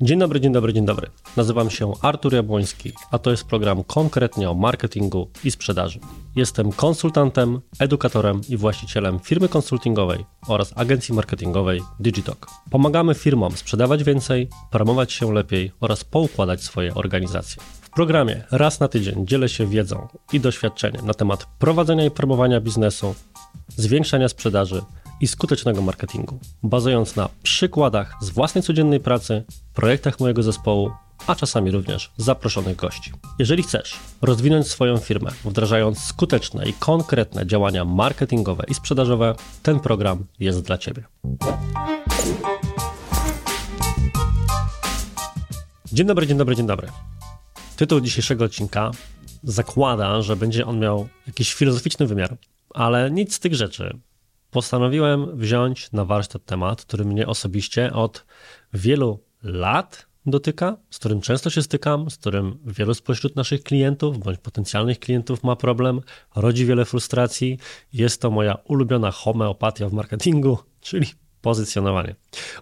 Dzień 0.00 0.18
dobry, 0.18 0.40
dzień 0.40 0.52
dobry, 0.52 0.72
dzień 0.72 0.86
dobry. 0.86 1.10
Nazywam 1.36 1.70
się 1.70 1.92
Artur 2.02 2.34
Jabłoński, 2.34 2.92
a 3.10 3.18
to 3.18 3.30
jest 3.30 3.44
program 3.44 3.84
konkretnie 3.84 4.50
o 4.50 4.54
marketingu 4.54 5.30
i 5.44 5.50
sprzedaży. 5.50 6.00
Jestem 6.36 6.72
konsultantem, 6.72 7.60
edukatorem 7.78 8.40
i 8.48 8.56
właścicielem 8.56 9.20
firmy 9.20 9.48
konsultingowej 9.48 10.24
oraz 10.48 10.72
agencji 10.76 11.14
marketingowej 11.14 11.80
Digitalk. 12.00 12.46
Pomagamy 12.70 13.14
firmom 13.14 13.56
sprzedawać 13.56 14.04
więcej, 14.04 14.48
promować 14.70 15.12
się 15.12 15.32
lepiej 15.32 15.72
oraz 15.80 16.04
poukładać 16.04 16.62
swoje 16.62 16.94
organizacje. 16.94 17.62
W 17.80 17.90
programie 17.90 18.44
raz 18.50 18.80
na 18.80 18.88
tydzień 18.88 19.26
dzielę 19.26 19.48
się 19.48 19.66
wiedzą 19.66 20.08
i 20.32 20.40
doświadczeniem 20.40 21.06
na 21.06 21.14
temat 21.14 21.46
prowadzenia 21.58 22.04
i 22.04 22.10
promowania 22.10 22.60
biznesu, 22.60 23.14
zwiększania 23.68 24.28
sprzedaży 24.28 24.82
i 25.20 25.26
skutecznego 25.26 25.82
marketingu, 25.82 26.38
bazując 26.62 27.16
na 27.16 27.28
przykładach 27.42 28.14
z 28.20 28.30
własnej 28.30 28.64
codziennej 28.64 29.00
pracy, 29.00 29.44
projektach 29.74 30.20
mojego 30.20 30.42
zespołu, 30.42 30.90
a 31.26 31.34
czasami 31.34 31.70
również 31.70 32.12
zaproszonych 32.16 32.76
gości. 32.76 33.12
Jeżeli 33.38 33.62
chcesz 33.62 33.96
rozwinąć 34.22 34.66
swoją 34.66 34.96
firmę, 34.96 35.30
wdrażając 35.44 35.98
skuteczne 35.98 36.68
i 36.68 36.72
konkretne 36.72 37.46
działania 37.46 37.84
marketingowe 37.84 38.64
i 38.68 38.74
sprzedażowe, 38.74 39.34
ten 39.62 39.80
program 39.80 40.24
jest 40.40 40.62
dla 40.62 40.78
Ciebie. 40.78 41.02
Dzień 45.92 46.06
dobry, 46.06 46.26
dzień 46.26 46.38
dobry, 46.38 46.56
dzień 46.56 46.66
dobry. 46.66 46.88
Tytuł 47.76 48.00
dzisiejszego 48.00 48.44
odcinka 48.44 48.90
zakłada, 49.42 50.22
że 50.22 50.36
będzie 50.36 50.66
on 50.66 50.78
miał 50.78 51.08
jakiś 51.26 51.54
filozoficzny 51.54 52.06
wymiar, 52.06 52.36
ale 52.74 53.10
nic 53.10 53.34
z 53.34 53.40
tych 53.40 53.54
rzeczy 53.54 53.98
postanowiłem 54.50 55.38
wziąć 55.38 55.92
na 55.92 56.04
warsztat 56.04 56.44
temat, 56.44 56.82
który 56.82 57.04
mnie 57.04 57.26
osobiście 57.26 57.92
od 57.92 58.26
wielu 58.72 59.20
lat 59.42 60.08
dotyka, 60.26 60.76
z 60.90 60.98
którym 60.98 61.20
często 61.20 61.50
się 61.50 61.62
stykam, 61.62 62.10
z 62.10 62.16
którym 62.16 62.58
wielu 62.66 62.94
spośród 62.94 63.36
naszych 63.36 63.62
klientów 63.62 64.18
bądź 64.18 64.38
potencjalnych 64.38 64.98
klientów 64.98 65.44
ma 65.44 65.56
problem, 65.56 66.00
rodzi 66.36 66.66
wiele 66.66 66.84
frustracji. 66.84 67.58
Jest 67.92 68.20
to 68.20 68.30
moja 68.30 68.54
ulubiona 68.64 69.10
homeopatia 69.10 69.88
w 69.88 69.92
marketingu, 69.92 70.58
czyli 70.80 71.06
pozycjonowanie. 71.48 72.14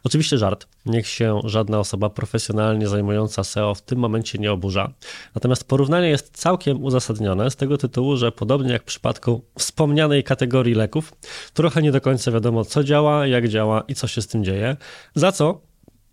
Oczywiście 0.04 0.38
żart, 0.38 0.66
niech 0.86 1.06
się 1.06 1.40
żadna 1.44 1.78
osoba 1.78 2.10
profesjonalnie 2.10 2.88
zajmująca 2.88 3.44
SEO 3.44 3.74
w 3.74 3.82
tym 3.82 3.98
momencie 3.98 4.38
nie 4.38 4.52
oburza. 4.52 4.92
Natomiast 5.34 5.64
porównanie 5.64 6.08
jest 6.08 6.38
całkiem 6.38 6.84
uzasadnione 6.84 7.50
z 7.50 7.56
tego 7.56 7.78
tytułu, 7.78 8.16
że 8.16 8.32
podobnie 8.32 8.72
jak 8.72 8.82
w 8.82 8.84
przypadku 8.84 9.44
wspomnianej 9.58 10.24
kategorii 10.24 10.74
leków, 10.74 11.12
trochę 11.54 11.82
nie 11.82 11.92
do 11.92 12.00
końca 12.00 12.30
wiadomo 12.30 12.64
co 12.64 12.84
działa, 12.84 13.26
jak 13.26 13.48
działa 13.48 13.82
i 13.88 13.94
co 13.94 14.06
się 14.06 14.22
z 14.22 14.26
tym 14.26 14.44
dzieje, 14.44 14.76
za 15.14 15.32
co, 15.32 15.60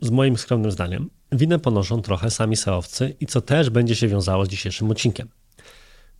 z 0.01 0.09
moim 0.09 0.37
skromnym 0.37 0.71
zdaniem, 0.71 1.09
winę 1.31 1.59
ponoszą 1.59 2.01
trochę 2.01 2.31
sami 2.31 2.55
SEOwcy 2.55 3.15
i 3.19 3.25
co 3.25 3.41
też 3.41 3.69
będzie 3.69 3.95
się 3.95 4.07
wiązało 4.07 4.45
z 4.45 4.49
dzisiejszym 4.49 4.91
odcinkiem. 4.91 5.29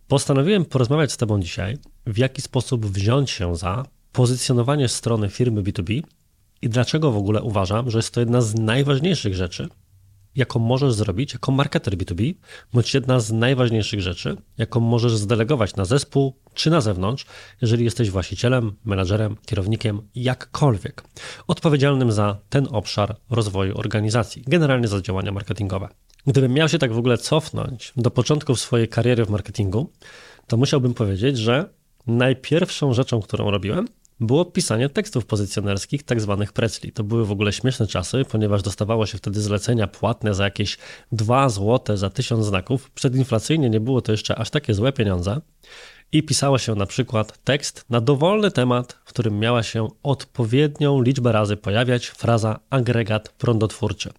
Postanowiłem 0.08 0.64
porozmawiać 0.64 1.12
z 1.12 1.16
Tobą 1.16 1.40
dzisiaj, 1.40 1.78
w 2.06 2.18
jaki 2.18 2.42
sposób 2.42 2.86
wziąć 2.86 3.30
się 3.30 3.56
za 3.56 3.84
pozycjonowanie 4.12 4.88
strony 4.88 5.28
firmy 5.28 5.62
B2B 5.62 6.02
i 6.64 6.68
dlaczego 6.68 7.10
w 7.12 7.16
ogóle 7.16 7.42
uważam, 7.42 7.90
że 7.90 7.98
jest 7.98 8.14
to 8.14 8.20
jedna 8.20 8.40
z 8.40 8.54
najważniejszych 8.54 9.34
rzeczy, 9.34 9.68
jaką 10.34 10.58
możesz 10.58 10.94
zrobić 10.94 11.32
jako 11.32 11.52
marketer 11.52 11.94
B2B, 11.96 12.34
bądź 12.72 12.94
jedna 12.94 13.20
z 13.20 13.32
najważniejszych 13.32 14.00
rzeczy, 14.00 14.36
jaką 14.58 14.80
możesz 14.80 15.16
zdelegować 15.16 15.76
na 15.76 15.84
zespół 15.84 16.36
czy 16.54 16.70
na 16.70 16.80
zewnątrz, 16.80 17.26
jeżeli 17.62 17.84
jesteś 17.84 18.10
właścicielem, 18.10 18.72
menadżerem, 18.84 19.36
kierownikiem, 19.46 20.02
jakkolwiek 20.14 21.04
odpowiedzialnym 21.46 22.12
za 22.12 22.36
ten 22.48 22.68
obszar 22.70 23.16
rozwoju 23.30 23.78
organizacji, 23.78 24.42
generalnie 24.46 24.88
za 24.88 25.00
działania 25.00 25.32
marketingowe. 25.32 25.88
Gdybym 26.26 26.52
miał 26.52 26.68
się 26.68 26.78
tak 26.78 26.92
w 26.92 26.98
ogóle 26.98 27.18
cofnąć 27.18 27.92
do 27.96 28.10
początków 28.10 28.60
swojej 28.60 28.88
kariery 28.88 29.24
w 29.24 29.30
marketingu, 29.30 29.90
to 30.46 30.56
musiałbym 30.56 30.94
powiedzieć, 30.94 31.38
że 31.38 31.68
najpierwszą 32.06 32.94
rzeczą, 32.94 33.20
którą 33.20 33.50
robiłem, 33.50 33.88
było 34.20 34.44
pisanie 34.44 34.88
tekstów 34.88 35.26
pozycjonerskich, 35.26 36.02
tak 36.02 36.20
zwanych 36.20 36.52
precli. 36.52 36.92
To 36.92 37.04
były 37.04 37.26
w 37.26 37.32
ogóle 37.32 37.52
śmieszne 37.52 37.86
czasy, 37.86 38.24
ponieważ 38.30 38.62
dostawało 38.62 39.06
się 39.06 39.18
wtedy 39.18 39.40
zlecenia 39.40 39.86
płatne 39.86 40.34
za 40.34 40.44
jakieś 40.44 40.78
2 41.12 41.48
zł 41.48 41.96
za 41.96 42.10
1000 42.10 42.46
znaków. 42.46 42.90
Przedinflacyjnie 42.90 43.70
nie 43.70 43.80
było 43.80 44.00
to 44.00 44.12
jeszcze 44.12 44.36
aż 44.36 44.50
takie 44.50 44.74
złe 44.74 44.92
pieniądze. 44.92 45.40
I 46.12 46.22
pisało 46.22 46.58
się 46.58 46.74
na 46.74 46.86
przykład 46.86 47.44
tekst 47.44 47.84
na 47.90 48.00
dowolny 48.00 48.50
temat, 48.50 48.92
w 49.04 49.08
którym 49.08 49.38
miała 49.38 49.62
się 49.62 49.88
odpowiednią 50.02 51.02
liczbę 51.02 51.32
razy 51.32 51.56
pojawiać 51.56 52.06
fraza 52.06 52.60
agregat 52.70 53.28
prądotwórczy. 53.28 54.12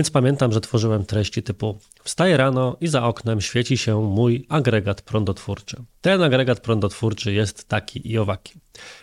Więc 0.00 0.10
pamiętam, 0.10 0.52
że 0.52 0.60
tworzyłem 0.60 1.04
treści 1.04 1.42
typu 1.42 1.78
Wstaję 2.04 2.36
rano 2.36 2.76
i 2.80 2.88
za 2.88 3.02
oknem 3.02 3.40
świeci 3.40 3.78
się 3.78 4.02
mój 4.02 4.46
agregat 4.48 5.02
prądotwórczy. 5.02 5.76
Ten 6.00 6.22
agregat 6.22 6.60
prądotwórczy 6.60 7.32
jest 7.32 7.68
taki 7.68 8.12
i 8.12 8.18
owaki. 8.18 8.52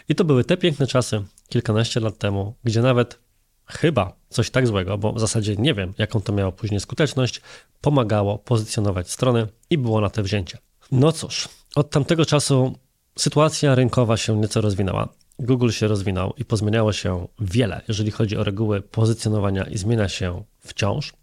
I 0.10 0.16
to 0.16 0.24
były 0.24 0.44
te 0.44 0.58
piękne 0.58 0.88
czasy 0.88 1.24
kilkanaście 1.50 2.00
lat 2.00 2.18
temu, 2.18 2.56
gdzie 2.64 2.82
nawet 2.82 3.20
chyba 3.66 4.16
coś 4.30 4.50
tak 4.50 4.68
złego, 4.68 4.98
bo 4.98 5.14
w 5.14 5.20
zasadzie 5.20 5.56
nie 5.56 5.74
wiem, 5.74 5.94
jaką 5.98 6.22
to 6.22 6.34
miało 6.34 6.52
później 6.52 6.80
skuteczność, 6.80 7.42
pomagało 7.82 8.38
pozycjonować 8.38 9.12
strony 9.12 9.48
i 9.70 9.78
było 9.78 10.02
na 10.02 10.10
te 10.10 10.24
wzięcie. 10.24 10.58
No 10.92 11.12
cóż, 11.12 11.50
od 11.76 11.90
tamtego 11.90 12.26
czasu 12.26 12.76
sytuacja 13.18 13.76
rynkowa 13.76 14.18
się 14.18 14.38
nieco 14.38 14.62
rozwinęła. 14.62 15.10
Google 15.40 15.70
się 15.70 15.88
rozwinął 15.88 16.34
i 16.38 16.46
pozmieniało 16.46 16.94
się 16.94 17.28
wiele, 17.40 17.82
jeżeli 17.88 18.12
chodzi 18.12 18.38
o 18.38 18.44
reguły 18.44 18.82
pozycjonowania 18.82 19.64
i 19.64 19.78
zmienia 19.78 20.10
się 20.10 20.44
wciąż. 20.68 21.14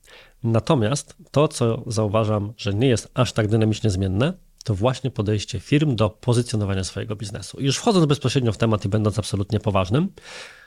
Natomiast 0.43 1.17
to, 1.31 1.49
co 1.49 1.83
zauważam, 1.87 2.53
że 2.57 2.75
nie 2.75 2.89
jest 2.89 3.11
aż 3.15 3.33
tak 3.33 3.49
dynamicznie 3.49 3.91
zmienne, 3.91 4.33
to 4.65 4.75
właśnie 4.75 5.11
podejście 5.11 5.61
firm 5.61 5.97
do 5.97 6.11
pozycjonowania 6.11 6.85
swojego 6.85 7.17
biznesu. 7.17 7.61
Już 7.61 7.77
wchodząc 7.77 8.07
bezpośrednio 8.07 8.53
w 8.53 8.59
temat 8.59 8.85
i 8.85 8.89
będąc 8.89 9.19
absolutnie 9.19 9.61
poważnym, 9.61 10.13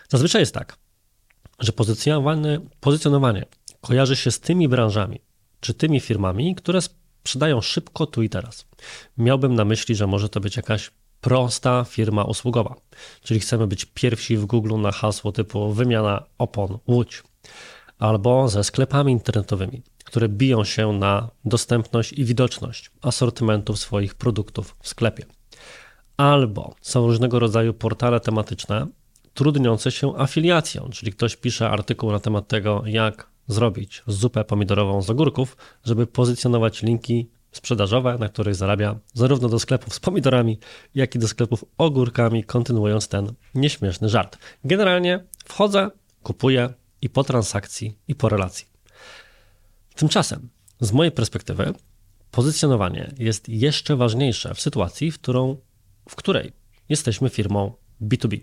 zazwyczaj 0.09 0.41
jest 0.41 0.53
tak, 0.53 0.77
że 1.59 1.71
pozycjonowanie, 1.71 2.59
pozycjonowanie 2.79 3.45
kojarzy 3.81 4.15
się 4.15 4.31
z 4.31 4.39
tymi 4.39 4.67
branżami 4.67 5.19
czy 5.59 5.73
tymi 5.73 5.99
firmami, 5.99 6.55
które 6.55 6.81
sprzedają 6.81 7.61
szybko 7.61 8.05
tu 8.05 8.21
i 8.21 8.29
teraz. 8.29 8.65
Miałbym 9.17 9.55
na 9.55 9.65
myśli, 9.65 9.95
że 9.95 10.07
może 10.07 10.29
to 10.29 10.39
być 10.39 10.57
jakaś 10.57 10.91
prosta 11.21 11.83
firma 11.83 12.23
usługowa, 12.23 12.75
czyli 13.21 13.39
chcemy 13.39 13.67
być 13.67 13.85
pierwsi 13.85 14.37
w 14.37 14.45
Google 14.45 14.81
na 14.81 14.91
hasło 14.91 15.31
typu 15.31 15.73
wymiana 15.73 16.23
opon 16.37 16.77
Łódź 16.87 17.23
albo 17.99 18.47
ze 18.49 18.63
sklepami 18.63 19.11
internetowymi, 19.11 19.81
które 20.03 20.29
biją 20.29 20.63
się 20.63 20.93
na 20.93 21.29
dostępność 21.45 22.13
i 22.13 22.25
widoczność 22.25 22.91
asortymentów 23.01 23.79
swoich 23.79 24.15
produktów 24.15 24.75
w 24.81 24.87
sklepie. 24.87 25.25
Albo 26.17 26.75
są 26.81 27.07
różnego 27.07 27.39
rodzaju 27.39 27.73
portale 27.73 28.19
tematyczne 28.19 28.87
trudniące 29.33 29.91
się 29.91 30.17
afiliacją, 30.17 30.89
czyli 30.91 31.11
ktoś 31.11 31.35
pisze 31.35 31.69
artykuł 31.69 32.11
na 32.11 32.19
temat 32.19 32.47
tego, 32.47 32.83
jak 32.85 33.29
zrobić 33.47 34.03
zupę 34.07 34.43
pomidorową 34.43 35.01
z 35.01 35.09
ogórków, 35.09 35.57
żeby 35.85 36.07
pozycjonować 36.07 36.83
linki 36.83 37.29
sprzedażowe, 37.51 38.17
na 38.17 38.29
których 38.29 38.55
zarabia 38.55 38.99
zarówno 39.13 39.49
do 39.49 39.59
sklepów 39.59 39.93
z 39.93 39.99
pomidorami, 39.99 40.59
jak 40.95 41.15
i 41.15 41.19
do 41.19 41.27
sklepów 41.27 41.65
ogórkami, 41.77 42.43
kontynuując 42.43 43.07
ten 43.07 43.33
nieśmieszny 43.55 44.09
żart. 44.09 44.37
Generalnie 44.63 45.23
wchodzę, 45.45 45.89
kupuję, 46.23 46.73
i 47.07 47.09
po 47.09 47.23
transakcji, 47.23 47.97
i 48.07 48.15
po 48.15 48.29
relacji. 48.29 48.65
Tymczasem, 49.95 50.49
z 50.79 50.91
mojej 50.91 51.11
perspektywy, 51.11 51.73
pozycjonowanie 52.31 53.13
jest 53.19 53.49
jeszcze 53.49 53.95
ważniejsze 53.95 54.53
w 54.53 54.61
sytuacji, 54.61 55.11
w, 55.11 55.19
którą, 55.19 55.57
w 56.09 56.15
której 56.15 56.51
jesteśmy 56.89 57.29
firmą 57.29 57.71
B2B. 58.01 58.39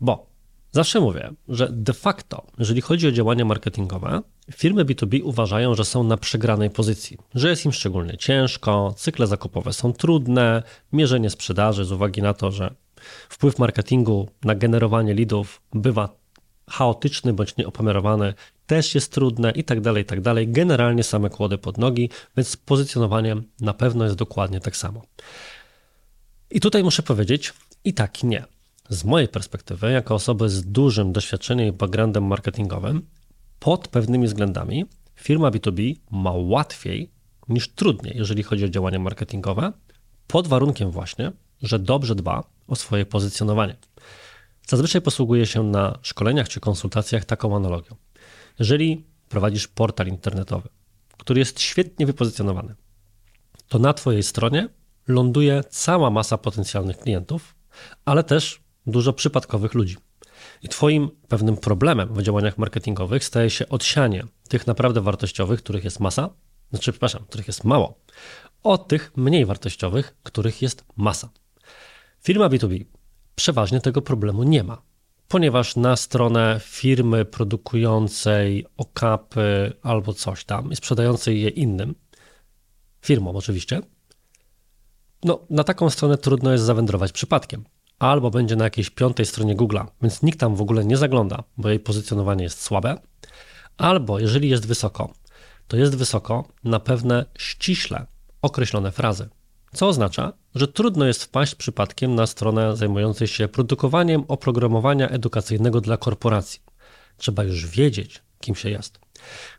Bo 0.00 0.26
zawsze 0.72 1.00
mówię, 1.00 1.30
że 1.48 1.68
de 1.72 1.92
facto, 1.92 2.46
jeżeli 2.58 2.80
chodzi 2.80 3.08
o 3.08 3.12
działania 3.12 3.44
marketingowe, 3.44 4.22
firmy 4.52 4.84
B2B 4.84 5.20
uważają, 5.24 5.74
że 5.74 5.84
są 5.84 6.04
na 6.04 6.16
przegranej 6.16 6.70
pozycji, 6.70 7.18
że 7.34 7.50
jest 7.50 7.64
im 7.64 7.72
szczególnie 7.72 8.16
ciężko, 8.16 8.94
cykle 8.96 9.26
zakupowe 9.26 9.72
są 9.72 9.92
trudne, 9.92 10.62
mierzenie 10.92 11.30
sprzedaży 11.30 11.84
z 11.84 11.92
uwagi 11.92 12.22
na 12.22 12.34
to, 12.34 12.50
że 12.50 12.74
wpływ 13.28 13.58
marketingu 13.58 14.28
na 14.44 14.54
generowanie 14.54 15.14
leadów 15.14 15.62
bywa 15.72 16.19
chaotyczny 16.70 17.32
bądź 17.32 17.56
nieopomiarowany 17.56 18.34
też 18.66 18.94
jest 18.94 19.12
trudne 19.12 19.50
i 19.50 19.64
tak 19.64 19.80
dalej, 19.80 20.02
i 20.02 20.06
tak 20.06 20.20
dalej. 20.20 20.48
Generalnie 20.48 21.02
same 21.02 21.30
kłody 21.30 21.58
pod 21.58 21.78
nogi, 21.78 22.10
więc 22.36 22.48
z 22.48 22.56
pozycjonowaniem 22.56 23.44
na 23.60 23.74
pewno 23.74 24.04
jest 24.04 24.16
dokładnie 24.16 24.60
tak 24.60 24.76
samo. 24.76 25.02
I 26.50 26.60
tutaj 26.60 26.84
muszę 26.84 27.02
powiedzieć 27.02 27.52
i 27.84 27.94
tak 27.94 28.22
i 28.22 28.26
nie. 28.26 28.44
Z 28.88 29.04
mojej 29.04 29.28
perspektywy, 29.28 29.90
jako 29.90 30.14
osoby 30.14 30.48
z 30.48 30.64
dużym 30.64 31.12
doświadczeniem 31.12 31.68
i 31.68 31.72
backgroundem 31.72 32.24
marketingowym, 32.24 33.06
pod 33.58 33.88
pewnymi 33.88 34.26
względami 34.26 34.84
firma 35.14 35.50
B2B 35.50 35.96
ma 36.10 36.32
łatwiej 36.32 37.10
niż 37.48 37.68
trudniej, 37.68 38.14
jeżeli 38.16 38.42
chodzi 38.42 38.64
o 38.64 38.68
działania 38.68 38.98
marketingowe, 38.98 39.72
pod 40.26 40.48
warunkiem 40.48 40.90
właśnie, 40.90 41.32
że 41.62 41.78
dobrze 41.78 42.14
dba 42.14 42.44
o 42.68 42.76
swoje 42.76 43.06
pozycjonowanie. 43.06 43.76
Zazwyczaj 44.70 45.00
posługuje 45.00 45.46
się 45.46 45.62
na 45.62 45.98
szkoleniach 46.02 46.48
czy 46.48 46.60
konsultacjach 46.60 47.24
taką 47.24 47.56
analogią. 47.56 47.96
Jeżeli 48.58 49.06
prowadzisz 49.28 49.68
portal 49.68 50.06
internetowy, 50.06 50.68
który 51.18 51.40
jest 51.40 51.60
świetnie 51.60 52.06
wypozycjonowany, 52.06 52.74
to 53.68 53.78
na 53.78 53.94
Twojej 53.94 54.22
stronie 54.22 54.68
ląduje 55.08 55.64
cała 55.70 56.10
masa 56.10 56.38
potencjalnych 56.38 56.98
klientów, 56.98 57.54
ale 58.04 58.24
też 58.24 58.60
dużo 58.86 59.12
przypadkowych 59.12 59.74
ludzi. 59.74 59.96
I 60.62 60.68
Twoim 60.68 61.10
pewnym 61.28 61.56
problemem 61.56 62.14
w 62.14 62.22
działaniach 62.22 62.58
marketingowych 62.58 63.24
staje 63.24 63.50
się 63.50 63.68
odsianie 63.68 64.24
tych 64.48 64.66
naprawdę 64.66 65.00
wartościowych, 65.00 65.62
których 65.62 65.84
jest 65.84 66.00
masa, 66.00 66.30
znaczy, 66.70 66.92
przepraszam, 66.92 67.24
których 67.24 67.46
jest 67.46 67.64
mało, 67.64 68.00
od 68.62 68.88
tych 68.88 69.12
mniej 69.16 69.46
wartościowych, 69.46 70.16
których 70.22 70.62
jest 70.62 70.84
masa. 70.96 71.30
Firma 72.20 72.48
B2B 72.48 72.99
przeważnie 73.40 73.80
tego 73.80 74.02
problemu 74.02 74.42
nie 74.42 74.64
ma, 74.64 74.82
ponieważ 75.28 75.76
na 75.76 75.96
stronę 75.96 76.60
firmy 76.64 77.24
produkującej 77.24 78.66
okapy 78.76 79.72
albo 79.82 80.14
coś 80.14 80.44
tam 80.44 80.72
i 80.72 80.76
sprzedającej 80.76 81.40
je 81.40 81.48
innym, 81.48 81.94
firmom 83.02 83.36
oczywiście, 83.36 83.80
no, 85.24 85.40
na 85.50 85.64
taką 85.64 85.90
stronę 85.90 86.18
trudno 86.18 86.52
jest 86.52 86.64
zawędrować 86.64 87.12
przypadkiem. 87.12 87.64
Albo 87.98 88.30
będzie 88.30 88.56
na 88.56 88.64
jakiejś 88.64 88.90
piątej 88.90 89.26
stronie 89.26 89.56
Google'a, 89.56 89.86
więc 90.02 90.22
nikt 90.22 90.40
tam 90.40 90.54
w 90.54 90.62
ogóle 90.62 90.84
nie 90.84 90.96
zagląda, 90.96 91.44
bo 91.56 91.68
jej 91.68 91.80
pozycjonowanie 91.80 92.44
jest 92.44 92.62
słabe. 92.62 92.96
Albo 93.76 94.18
jeżeli 94.18 94.48
jest 94.48 94.66
wysoko, 94.66 95.12
to 95.68 95.76
jest 95.76 95.96
wysoko 95.96 96.48
na 96.64 96.80
pewne 96.80 97.26
ściśle 97.38 98.06
określone 98.42 98.92
frazy. 98.92 99.28
Co 99.74 99.88
oznacza, 99.88 100.32
że 100.54 100.68
trudno 100.68 101.06
jest 101.06 101.24
wpaść 101.24 101.54
przypadkiem 101.54 102.14
na 102.14 102.26
stronę 102.26 102.76
zajmującą 102.76 103.26
się 103.26 103.48
produkowaniem 103.48 104.24
oprogramowania 104.28 105.08
edukacyjnego 105.08 105.80
dla 105.80 105.96
korporacji. 105.96 106.60
Trzeba 107.16 107.44
już 107.44 107.66
wiedzieć, 107.66 108.22
kim 108.40 108.54
się 108.54 108.70
jest. 108.70 109.00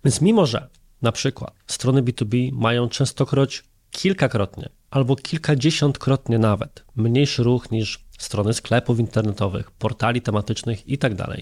Więc 0.05 0.21
mimo, 0.21 0.45
że 0.45 0.69
na 1.01 1.11
przykład 1.11 1.53
strony 1.67 2.03
B2B 2.03 2.51
mają 2.53 2.89
częstokroć 2.89 3.63
kilkakrotnie 3.91 4.69
albo 4.89 5.15
kilkadziesiątkrotnie 5.15 6.39
nawet 6.39 6.85
mniejszy 6.95 7.43
ruch 7.43 7.71
niż 7.71 8.05
strony 8.17 8.53
sklepów 8.53 8.99
internetowych, 8.99 9.71
portali 9.71 10.21
tematycznych 10.21 10.87
itd. 10.87 11.15
Tak 11.15 11.39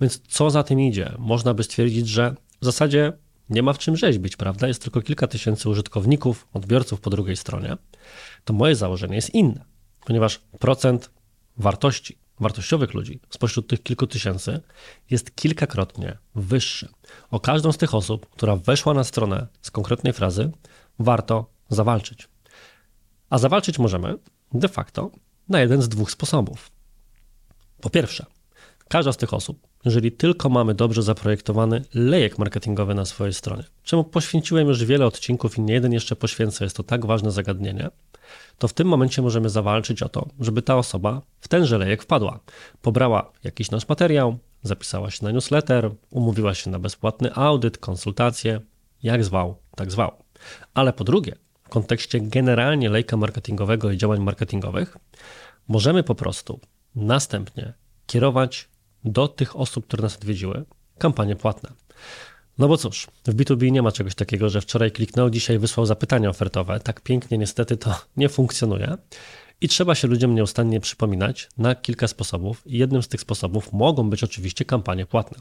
Więc 0.00 0.20
co 0.28 0.50
za 0.50 0.62
tym 0.62 0.80
idzie? 0.80 1.12
Można 1.18 1.54
by 1.54 1.64
stwierdzić, 1.64 2.08
że 2.08 2.34
w 2.60 2.64
zasadzie 2.64 3.12
nie 3.50 3.62
ma 3.62 3.72
w 3.72 3.78
czym 3.78 3.96
rzeźbić, 3.96 4.36
prawda? 4.36 4.68
Jest 4.68 4.82
tylko 4.82 5.02
kilka 5.02 5.26
tysięcy 5.26 5.68
użytkowników, 5.68 6.48
odbiorców 6.52 7.00
po 7.00 7.10
drugiej 7.10 7.36
stronie. 7.36 7.76
To 8.44 8.52
moje 8.52 8.74
założenie 8.74 9.16
jest 9.16 9.34
inne, 9.34 9.64
ponieważ 10.06 10.40
procent 10.58 11.10
wartości, 11.56 12.18
wartościowych 12.40 12.94
ludzi 12.94 13.20
spośród 13.30 13.68
tych 13.68 13.82
kilku 13.82 14.06
tysięcy 14.06 14.60
jest 15.10 15.34
kilkakrotnie 15.34 16.18
wyższy. 16.34 16.88
O 17.30 17.40
każdą 17.40 17.72
z 17.72 17.76
tych 17.76 17.94
osób, 17.94 18.30
która 18.30 18.56
weszła 18.56 18.94
na 18.94 19.04
stronę 19.04 19.46
z 19.62 19.70
konkretnej 19.70 20.12
frazy, 20.12 20.50
warto 20.98 21.50
zawalczyć. 21.68 22.28
A 23.30 23.38
zawalczyć 23.38 23.78
możemy 23.78 24.18
de 24.52 24.68
facto 24.68 25.10
na 25.48 25.60
jeden 25.60 25.82
z 25.82 25.88
dwóch 25.88 26.10
sposobów. 26.10 26.70
Po 27.80 27.90
pierwsze, 27.90 28.26
każda 28.88 29.12
z 29.12 29.16
tych 29.16 29.34
osób, 29.34 29.66
jeżeli 29.86 30.12
tylko 30.12 30.48
mamy 30.48 30.74
dobrze 30.74 31.02
zaprojektowany 31.02 31.84
lejek 31.94 32.38
marketingowy 32.38 32.94
na 32.94 33.04
swojej 33.04 33.34
stronie, 33.34 33.64
czemu 33.82 34.04
poświęciłem 34.04 34.68
już 34.68 34.84
wiele 34.84 35.06
odcinków 35.06 35.58
i 35.58 35.60
nie 35.60 35.74
jeden 35.74 35.92
jeszcze 35.92 36.16
poświęcę, 36.16 36.64
jest 36.64 36.76
to 36.76 36.82
tak 36.82 37.06
ważne 37.06 37.30
zagadnienie, 37.30 37.90
to 38.58 38.68
w 38.68 38.72
tym 38.72 38.88
momencie 38.88 39.22
możemy 39.22 39.48
zawalczyć 39.48 40.02
o 40.02 40.08
to, 40.08 40.28
żeby 40.40 40.62
ta 40.62 40.76
osoba 40.76 41.22
w 41.40 41.48
tenże 41.48 41.78
lejek 41.78 42.02
wpadła. 42.02 42.40
Pobrała 42.82 43.32
jakiś 43.44 43.70
nasz 43.70 43.88
materiał, 43.88 44.38
zapisała 44.62 45.10
się 45.10 45.24
na 45.24 45.30
newsletter, 45.30 45.90
umówiła 46.10 46.54
się 46.54 46.70
na 46.70 46.78
bezpłatny 46.78 47.34
audyt, 47.34 47.78
konsultację, 47.78 48.60
jak 49.02 49.24
zwał, 49.24 49.56
tak 49.76 49.92
zwał. 49.92 50.12
Ale 50.74 50.92
po 50.92 51.04
drugie, 51.04 51.34
w 51.64 51.68
kontekście 51.68 52.20
generalnie 52.20 52.90
lejka 52.90 53.16
marketingowego 53.16 53.90
i 53.90 53.96
działań 53.96 54.20
marketingowych, 54.20 54.96
możemy 55.68 56.02
po 56.02 56.14
prostu 56.14 56.60
następnie 56.94 57.72
kierować 58.06 58.68
do 59.06 59.28
tych 59.28 59.56
osób, 59.56 59.86
które 59.86 60.02
nas 60.02 60.16
odwiedziły, 60.16 60.64
kampanie 60.98 61.36
płatne. 61.36 61.70
No 62.58 62.68
bo 62.68 62.76
cóż, 62.76 63.06
w 63.24 63.34
B2B 63.34 63.70
nie 63.70 63.82
ma 63.82 63.92
czegoś 63.92 64.14
takiego, 64.14 64.48
że 64.48 64.60
wczoraj 64.60 64.92
kliknął, 64.92 65.30
dzisiaj 65.30 65.58
wysłał 65.58 65.86
zapytania 65.86 66.30
ofertowe. 66.30 66.80
Tak 66.80 67.00
pięknie 67.00 67.38
niestety 67.38 67.76
to 67.76 67.94
nie 68.16 68.28
funkcjonuje. 68.28 68.96
I 69.60 69.68
trzeba 69.68 69.94
się 69.94 70.08
ludziom 70.08 70.34
nieustannie 70.34 70.80
przypominać 70.80 71.48
na 71.58 71.74
kilka 71.74 72.08
sposobów. 72.08 72.62
Jednym 72.66 73.02
z 73.02 73.08
tych 73.08 73.20
sposobów 73.20 73.72
mogą 73.72 74.10
być 74.10 74.24
oczywiście 74.24 74.64
kampanie 74.64 75.06
płatne. 75.06 75.38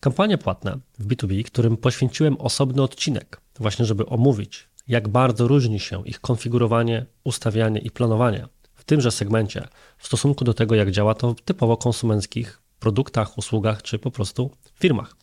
Kampanie 0.00 0.38
płatne 0.38 0.78
w 0.98 1.06
B2B, 1.06 1.44
którym 1.44 1.76
poświęciłem 1.76 2.36
osobny 2.36 2.82
odcinek, 2.82 3.40
właśnie 3.60 3.84
żeby 3.84 4.06
omówić, 4.06 4.68
jak 4.88 5.08
bardzo 5.08 5.48
różni 5.48 5.80
się 5.80 6.06
ich 6.06 6.20
konfigurowanie, 6.20 7.06
ustawianie 7.24 7.80
i 7.80 7.90
planowanie 7.90 8.48
w 8.74 8.84
tymże 8.84 9.10
segmencie 9.10 9.68
w 9.98 10.06
stosunku 10.06 10.44
do 10.44 10.54
tego, 10.54 10.74
jak 10.74 10.90
działa 10.90 11.14
to 11.14 11.34
w 11.34 11.40
typowo 11.40 11.76
konsumenckich 11.76 12.62
produktach, 12.78 13.38
usługach 13.38 13.82
czy 13.82 13.98
po 13.98 14.10
prostu 14.10 14.50
firmach. 14.80 15.16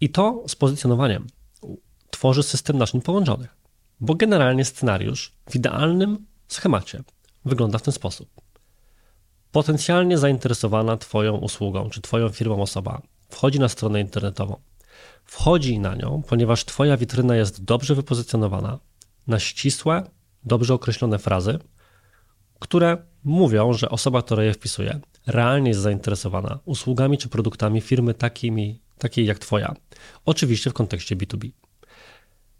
I 0.00 0.10
to 0.10 0.44
z 0.48 0.56
pozycjonowaniem 0.56 1.26
tworzy 2.10 2.42
system 2.42 2.78
naczyń 2.78 3.00
połączonych, 3.00 3.56
bo 4.00 4.14
generalnie 4.14 4.64
scenariusz 4.64 5.32
w 5.50 5.56
idealnym 5.56 6.26
schemacie 6.48 7.02
wygląda 7.44 7.78
w 7.78 7.82
ten 7.82 7.92
sposób. 7.92 8.30
Potencjalnie 9.52 10.18
zainteresowana 10.18 10.96
Twoją 10.96 11.36
usługą 11.36 11.90
czy 11.90 12.00
Twoją 12.00 12.28
firmą 12.28 12.62
osoba 12.62 13.02
wchodzi 13.28 13.60
na 13.60 13.68
stronę 13.68 14.00
internetową. 14.00 14.60
Wchodzi 15.24 15.78
na 15.78 15.94
nią, 15.94 16.22
ponieważ 16.28 16.64
Twoja 16.64 16.96
witryna 16.96 17.36
jest 17.36 17.64
dobrze 17.64 17.94
wypozycjonowana 17.94 18.78
na 19.26 19.38
ścisłe, 19.38 20.10
dobrze 20.44 20.74
określone 20.74 21.18
frazy, 21.18 21.58
które 22.58 22.96
mówią, 23.24 23.72
że 23.72 23.90
osoba, 23.90 24.22
która 24.22 24.44
je 24.44 24.54
wpisuje, 24.54 25.00
realnie 25.30 25.68
jest 25.68 25.80
zainteresowana 25.80 26.58
usługami 26.64 27.18
czy 27.18 27.28
produktami 27.28 27.80
firmy 27.80 28.14
takimi, 28.14 28.80
takiej 28.98 29.26
jak 29.26 29.38
Twoja. 29.38 29.74
Oczywiście 30.24 30.70
w 30.70 30.74
kontekście 30.74 31.16
B2B. 31.16 31.50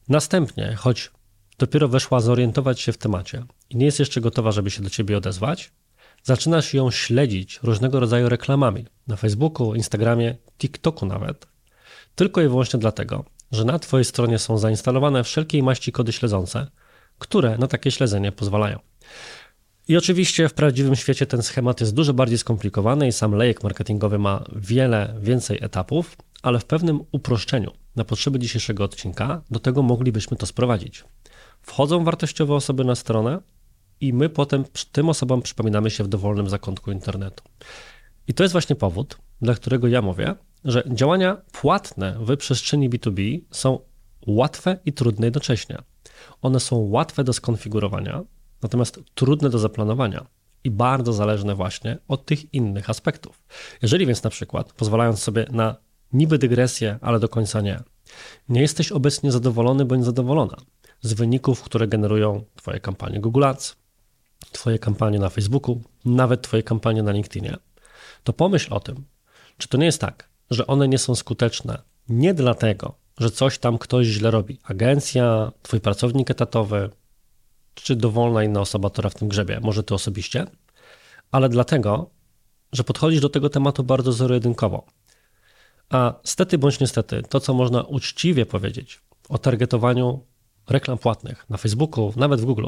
Następnie, 0.09 0.75
choć 0.79 1.11
dopiero 1.59 1.89
weszła 1.89 2.21
zorientować 2.21 2.81
się 2.81 2.93
w 2.93 2.99
temacie 2.99 3.45
i 3.71 3.77
nie 3.77 3.87
jest 3.87 3.99
jeszcze 3.99 4.21
gotowa, 4.21 4.53
żeby 4.53 4.71
się 4.71 4.83
do 4.83 4.91
Ciebie 4.91 5.17
odezwać, 5.17 5.73
zaczynasz 6.23 6.75
ją 6.75 6.91
śledzić 6.91 7.61
różnego 7.63 8.01
rodzaju 8.01 8.29
reklamami 8.29 8.87
na 9.07 9.17
Facebooku, 9.17 9.75
Instagramie, 9.75 10.37
TikToku 10.59 11.07
nawet, 11.07 11.47
tylko 12.15 12.41
i 12.43 12.49
wyłącznie 12.49 12.81
dlatego, 12.81 13.25
że 13.53 13.65
na 13.65 13.79
Twojej 13.79 14.05
stronie 14.05 14.39
są 14.39 14.59
zainstalowane 14.59 15.25
wszelkiej 15.25 15.63
maści 15.63 15.93
kody 15.93 16.13
śledzące, 16.13 16.67
które 17.19 17.59
na 17.59 17.67
takie 17.67 17.91
śledzenie 17.91 18.33
pozwalają. 18.33 18.79
I 19.91 19.97
oczywiście 19.97 20.49
w 20.49 20.55
prawdziwym 20.55 20.97
świecie 20.97 21.27
ten 21.27 21.43
schemat 21.43 21.81
jest 21.81 21.95
dużo 21.95 22.15
bardziej 22.15 22.39
skomplikowany 22.39 23.09
i 23.09 23.13
sam 23.13 23.33
lejek 23.33 23.63
marketingowy 23.63 24.19
ma 24.19 24.45
wiele 24.57 25.15
więcej 25.21 25.59
etapów, 25.61 26.17
ale 26.43 26.59
w 26.59 26.65
pewnym 26.65 27.01
uproszczeniu 27.13 27.73
na 27.97 28.05
potrzeby 28.05 28.39
dzisiejszego 28.39 28.85
odcinka 28.85 29.43
do 29.51 29.61
tego 29.61 29.83
moglibyśmy 29.83 30.37
to 30.37 30.47
sprowadzić. 30.47 31.05
Wchodzą 31.63 32.05
wartościowe 32.05 32.55
osoby 32.55 32.85
na 32.85 32.95
stronę 32.95 33.41
i 34.01 34.13
my 34.13 34.29
potem 34.29 34.65
tym 34.93 35.09
osobom 35.09 35.43
przypominamy 35.43 35.91
się 35.91 36.05
w 36.05 36.09
dowolnym 36.09 36.49
zakątku 36.49 36.93
internetu. 36.93 37.45
I 38.29 38.35
to 38.35 38.43
jest 38.43 38.53
właśnie 38.53 38.77
powód, 38.77 39.19
dla 39.43 39.55
którego 39.55 39.89
ja 39.89 40.03
mówię, 40.03 40.35
że 40.65 40.83
działania 40.87 41.37
płatne 41.53 42.17
w 42.21 42.37
przestrzeni 42.37 42.91
B2B 42.91 43.41
są 43.51 43.79
łatwe 44.27 44.79
i 44.85 44.93
trudne 44.93 45.27
jednocześnie. 45.27 45.79
One 46.43 46.61
są 46.61 46.77
łatwe 46.77 47.25
do 47.25 47.33
skonfigurowania, 47.33 48.25
natomiast 48.63 49.01
trudne 49.15 49.51
do 49.51 49.59
zaplanowania 49.59 50.27
i 50.65 50.71
bardzo 50.71 51.13
zależne 51.13 51.55
właśnie 51.55 51.99
od 52.09 52.25
tych 52.25 52.55
innych 52.55 52.91
aspektów. 52.91 53.43
Jeżeli 53.83 54.07
więc 54.07 54.23
na 54.23 54.31
przykład, 54.31 54.73
pozwalając 54.73 55.23
sobie 55.23 55.47
na 55.51 55.77
niby 56.13 56.39
dygresję, 56.39 56.99
ale 57.01 57.21
do 57.21 57.29
końca 57.29 57.61
nie, 57.61 57.81
nie 58.49 58.61
jesteś 58.61 58.93
obecnie 58.93 59.33
zadowolony 59.33 59.85
bądź 59.85 60.05
zadowolona 60.05 60.57
z 61.01 61.13
wyników, 61.13 61.63
które 61.63 61.89
generują 61.89 62.45
Twoje 62.57 62.81
kampanie 62.81 63.21
Google 63.21 63.45
Ads, 63.45 63.77
Twoje 64.53 64.79
kampanie 64.79 65.19
na 65.19 65.29
Facebooku, 65.29 65.83
nawet 66.05 66.43
Twoje 66.43 66.63
kampanie 66.63 67.03
na 67.03 67.13
LinkedInie, 67.13 67.57
to 68.25 68.33
pomyśl 68.33 68.75
o 68.75 68.81
tym, 68.81 69.05
czy 69.59 69.69
to 69.69 69.79
nie 69.79 69.87
jest 69.87 70.01
tak, 70.01 70.29
że 70.51 70.67
one 70.67 70.89
nie 70.89 70.99
są 70.99 71.15
skuteczne 71.15 71.83
nie 72.11 72.35
dlatego, 72.35 72.95
że 73.19 73.31
coś 73.31 73.59
tam 73.59 73.79
ktoś 73.79 74.07
źle 74.07 74.31
robi. 74.31 74.59
Agencja, 74.65 75.53
Twój 75.63 75.81
pracownik 75.81 76.31
etatowy, 76.31 76.91
czy 77.75 77.97
dowolna 77.97 78.45
inna 78.45 78.61
osoba, 78.61 78.91
która 78.91 79.11
w 79.11 79.15
tym 79.15 79.29
grzebie, 79.29 79.61
może 79.63 79.83
ty 79.83 79.95
osobiście, 79.95 80.47
ale 81.31 81.49
dlatego, 81.49 82.11
że 82.73 82.85
podchodzisz 82.85 83.21
do 83.21 83.29
tego 83.29 83.49
tematu 83.49 83.85
bardzo 83.85 84.13
zero-jedynkowo. 84.13 84.87
A 85.89 86.15
stety 86.25 86.59
bądź 86.59 86.81
niestety, 86.81 87.23
to 87.29 87.41
co 87.41 87.55
można 87.55 87.83
uczciwie 87.83 88.47
powiedzieć 88.47 89.01
o 89.29 89.39
targetowaniu 89.39 90.25
reklam 90.69 90.99
płatnych 90.99 91.51
na 91.51 91.57
Facebooku, 91.57 92.13
nawet 92.17 92.41
w 92.41 92.45
Google, 92.45 92.67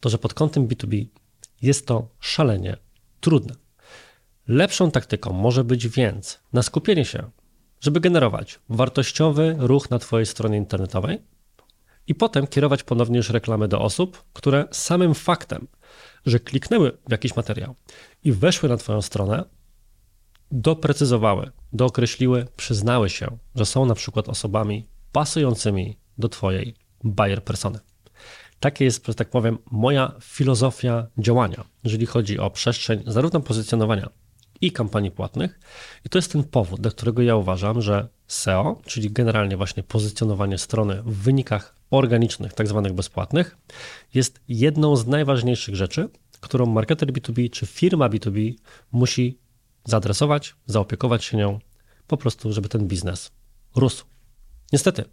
to 0.00 0.08
że 0.08 0.18
pod 0.18 0.34
kątem 0.34 0.68
B2B 0.68 1.06
jest 1.62 1.86
to 1.86 2.08
szalenie 2.20 2.76
trudne. 3.20 3.54
Lepszą 4.48 4.90
taktyką 4.90 5.32
może 5.32 5.64
być 5.64 5.88
więc 5.88 6.40
na 6.52 6.62
skupienie 6.62 7.04
się, 7.04 7.30
żeby 7.80 8.00
generować 8.00 8.60
wartościowy 8.68 9.56
ruch 9.58 9.90
na 9.90 9.98
Twojej 9.98 10.26
stronie 10.26 10.56
internetowej 10.56 11.22
i 12.06 12.14
potem 12.14 12.46
kierować 12.46 12.82
ponownie 12.82 13.16
już 13.16 13.30
reklamy 13.30 13.68
do 13.68 13.80
osób, 13.80 14.24
które 14.32 14.64
samym 14.70 15.14
faktem, 15.14 15.66
że 16.26 16.40
kliknęły 16.40 16.98
w 17.08 17.12
jakiś 17.12 17.36
materiał 17.36 17.74
i 18.24 18.32
weszły 18.32 18.68
na 18.68 18.76
Twoją 18.76 19.02
stronę, 19.02 19.44
doprecyzowały, 20.50 21.50
dookreśliły, 21.72 22.46
przyznały 22.56 23.10
się, 23.10 23.38
że 23.54 23.66
są 23.66 23.86
na 23.86 23.94
przykład 23.94 24.28
osobami 24.28 24.88
pasującymi 25.12 25.98
do 26.18 26.28
Twojej 26.28 26.74
buyer 27.04 27.44
persony. 27.44 27.78
Takie 28.60 28.84
jest, 28.84 29.06
że 29.06 29.14
tak 29.14 29.30
powiem, 29.30 29.58
moja 29.70 30.12
filozofia 30.20 31.06
działania, 31.18 31.64
jeżeli 31.84 32.06
chodzi 32.06 32.38
o 32.38 32.50
przestrzeń 32.50 33.02
zarówno 33.06 33.40
pozycjonowania 33.40 34.08
i 34.60 34.72
kampanii 34.72 35.10
płatnych. 35.10 35.60
I 36.04 36.08
to 36.08 36.18
jest 36.18 36.32
ten 36.32 36.44
powód, 36.44 36.80
dla 36.80 36.90
którego 36.90 37.22
ja 37.22 37.36
uważam, 37.36 37.82
że 37.82 38.08
SEO, 38.26 38.80
czyli 38.86 39.10
generalnie 39.10 39.56
właśnie 39.56 39.82
pozycjonowanie 39.82 40.58
strony 40.58 41.02
w 41.02 41.22
wynikach 41.22 41.73
organicznych, 41.90 42.52
tak 42.52 42.68
zwanych 42.68 42.92
bezpłatnych, 42.92 43.56
jest 44.14 44.40
jedną 44.48 44.96
z 44.96 45.06
najważniejszych 45.06 45.76
rzeczy, 45.76 46.08
którą 46.40 46.66
marketer 46.66 47.12
B2B 47.12 47.50
czy 47.50 47.66
firma 47.66 48.08
B2B 48.08 48.54
musi 48.92 49.38
zaadresować, 49.84 50.54
zaopiekować 50.66 51.24
się 51.24 51.36
nią, 51.36 51.58
po 52.06 52.16
prostu, 52.16 52.52
żeby 52.52 52.68
ten 52.68 52.88
biznes 52.88 53.30
rósł. 53.76 54.04
Niestety, 54.72 55.04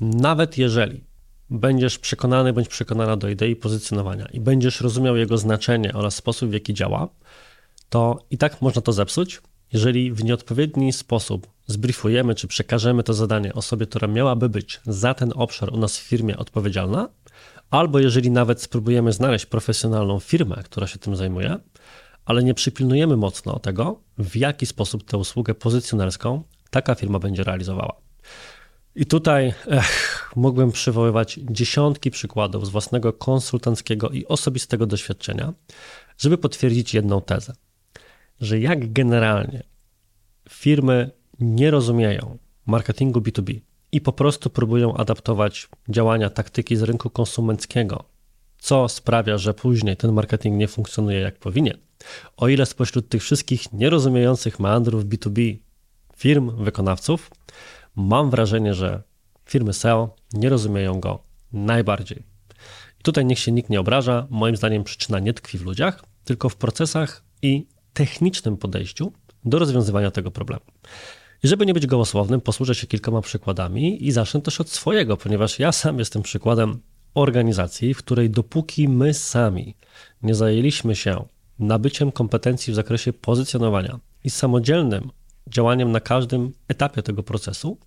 nawet 0.00 0.58
jeżeli 0.58 1.04
będziesz 1.50 1.98
przekonany 1.98 2.52
bądź 2.52 2.68
przekonana 2.68 3.16
do 3.16 3.28
idei 3.28 3.56
pozycjonowania 3.56 4.26
i 4.26 4.40
będziesz 4.40 4.80
rozumiał 4.80 5.16
jego 5.16 5.38
znaczenie 5.38 5.94
oraz 5.94 6.14
sposób, 6.14 6.50
w 6.50 6.52
jaki 6.52 6.74
działa, 6.74 7.08
to 7.88 8.26
i 8.30 8.38
tak 8.38 8.62
można 8.62 8.82
to 8.82 8.92
zepsuć, 8.92 9.40
jeżeli 9.72 10.12
w 10.12 10.24
nieodpowiedni 10.24 10.92
sposób 10.92 11.46
zbriefujemy 11.68 12.34
czy 12.34 12.48
przekażemy 12.48 13.02
to 13.02 13.14
zadanie 13.14 13.54
osobie, 13.54 13.86
która 13.86 14.08
miałaby 14.08 14.48
być 14.48 14.80
za 14.86 15.14
ten 15.14 15.32
obszar 15.34 15.72
u 15.72 15.76
nas 15.76 15.98
w 15.98 16.02
firmie 16.02 16.36
odpowiedzialna, 16.36 17.08
albo 17.70 17.98
jeżeli 17.98 18.30
nawet 18.30 18.62
spróbujemy 18.62 19.12
znaleźć 19.12 19.46
profesjonalną 19.46 20.20
firmę, 20.20 20.62
która 20.64 20.86
się 20.86 20.98
tym 20.98 21.16
zajmuje, 21.16 21.56
ale 22.24 22.42
nie 22.42 22.54
przypilnujemy 22.54 23.16
mocno 23.16 23.58
tego, 23.58 24.00
w 24.18 24.36
jaki 24.36 24.66
sposób 24.66 25.04
tę 25.04 25.18
usługę 25.18 25.54
pozycjonerską 25.54 26.42
taka 26.70 26.94
firma 26.94 27.18
będzie 27.18 27.44
realizowała. 27.44 27.96
I 28.94 29.06
tutaj 29.06 29.54
ech, 29.66 30.32
mógłbym 30.36 30.72
przywoływać 30.72 31.40
dziesiątki 31.50 32.10
przykładów 32.10 32.66
z 32.66 32.68
własnego 32.68 33.12
konsultanckiego 33.12 34.08
i 34.08 34.26
osobistego 34.26 34.86
doświadczenia, 34.86 35.52
żeby 36.18 36.38
potwierdzić 36.38 36.94
jedną 36.94 37.20
tezę, 37.20 37.52
że 38.40 38.60
jak 38.60 38.92
generalnie 38.92 39.62
firmy 40.48 41.10
nie 41.40 41.70
rozumieją 41.70 42.38
marketingu 42.66 43.20
B2B 43.20 43.60
i 43.92 44.00
po 44.00 44.12
prostu 44.12 44.50
próbują 44.50 44.96
adaptować 44.96 45.68
działania, 45.88 46.30
taktyki 46.30 46.76
z 46.76 46.82
rynku 46.82 47.10
konsumenckiego, 47.10 48.04
co 48.58 48.88
sprawia, 48.88 49.38
że 49.38 49.54
później 49.54 49.96
ten 49.96 50.12
marketing 50.12 50.56
nie 50.56 50.68
funkcjonuje 50.68 51.20
jak 51.20 51.38
powinien. 51.38 51.78
O 52.36 52.48
ile 52.48 52.66
spośród 52.66 53.08
tych 53.08 53.22
wszystkich 53.22 53.72
nierozumiejących 53.72 54.60
meandrów 54.60 55.04
B2B 55.04 55.56
firm, 56.16 56.64
wykonawców, 56.64 57.30
mam 57.96 58.30
wrażenie, 58.30 58.74
że 58.74 59.02
firmy 59.46 59.72
SEO 59.72 60.16
nie 60.32 60.48
rozumieją 60.48 61.00
go 61.00 61.22
najbardziej. 61.52 62.22
I 63.00 63.02
tutaj 63.02 63.24
niech 63.24 63.38
się 63.38 63.52
nikt 63.52 63.70
nie 63.70 63.80
obraża. 63.80 64.26
Moim 64.30 64.56
zdaniem 64.56 64.84
przyczyna 64.84 65.18
nie 65.18 65.34
tkwi 65.34 65.58
w 65.58 65.62
ludziach, 65.62 66.04
tylko 66.24 66.48
w 66.48 66.56
procesach 66.56 67.22
i 67.42 67.66
technicznym 67.92 68.56
podejściu 68.56 69.12
do 69.44 69.58
rozwiązywania 69.58 70.10
tego 70.10 70.30
problemu. 70.30 70.64
Żeby 71.42 71.66
nie 71.66 71.74
być 71.74 71.86
gołosłownym, 71.86 72.40
posłużę 72.40 72.74
się 72.74 72.86
kilkoma 72.86 73.20
przykładami 73.20 74.06
i 74.06 74.12
zacznę 74.12 74.40
też 74.40 74.60
od 74.60 74.70
swojego, 74.70 75.16
ponieważ 75.16 75.58
ja 75.58 75.72
sam 75.72 75.98
jestem 75.98 76.22
przykładem 76.22 76.80
organizacji, 77.14 77.94
w 77.94 77.98
której 77.98 78.30
dopóki 78.30 78.88
my 78.88 79.14
sami 79.14 79.76
nie 80.22 80.34
zajęliśmy 80.34 80.96
się 80.96 81.24
nabyciem 81.58 82.12
kompetencji 82.12 82.72
w 82.72 82.76
zakresie 82.76 83.12
pozycjonowania 83.12 84.00
i 84.24 84.30
samodzielnym 84.30 85.10
działaniem 85.48 85.92
na 85.92 86.00
każdym 86.00 86.52
etapie 86.68 87.02
tego 87.02 87.22
procesu 87.22 87.78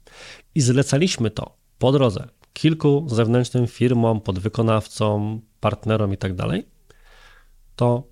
i 0.56 0.62
zlecaliśmy 0.62 1.32
to 1.32 1.58
po 1.78 1.92
drodze 1.92 2.28
kilku 2.54 3.06
zewnętrznym 3.10 3.68
firmom, 3.68 4.22
podwykonawcom, 4.22 5.42
partnerom 5.60 6.14
i 6.14 6.18
tak 6.18 6.32
to 7.76 8.04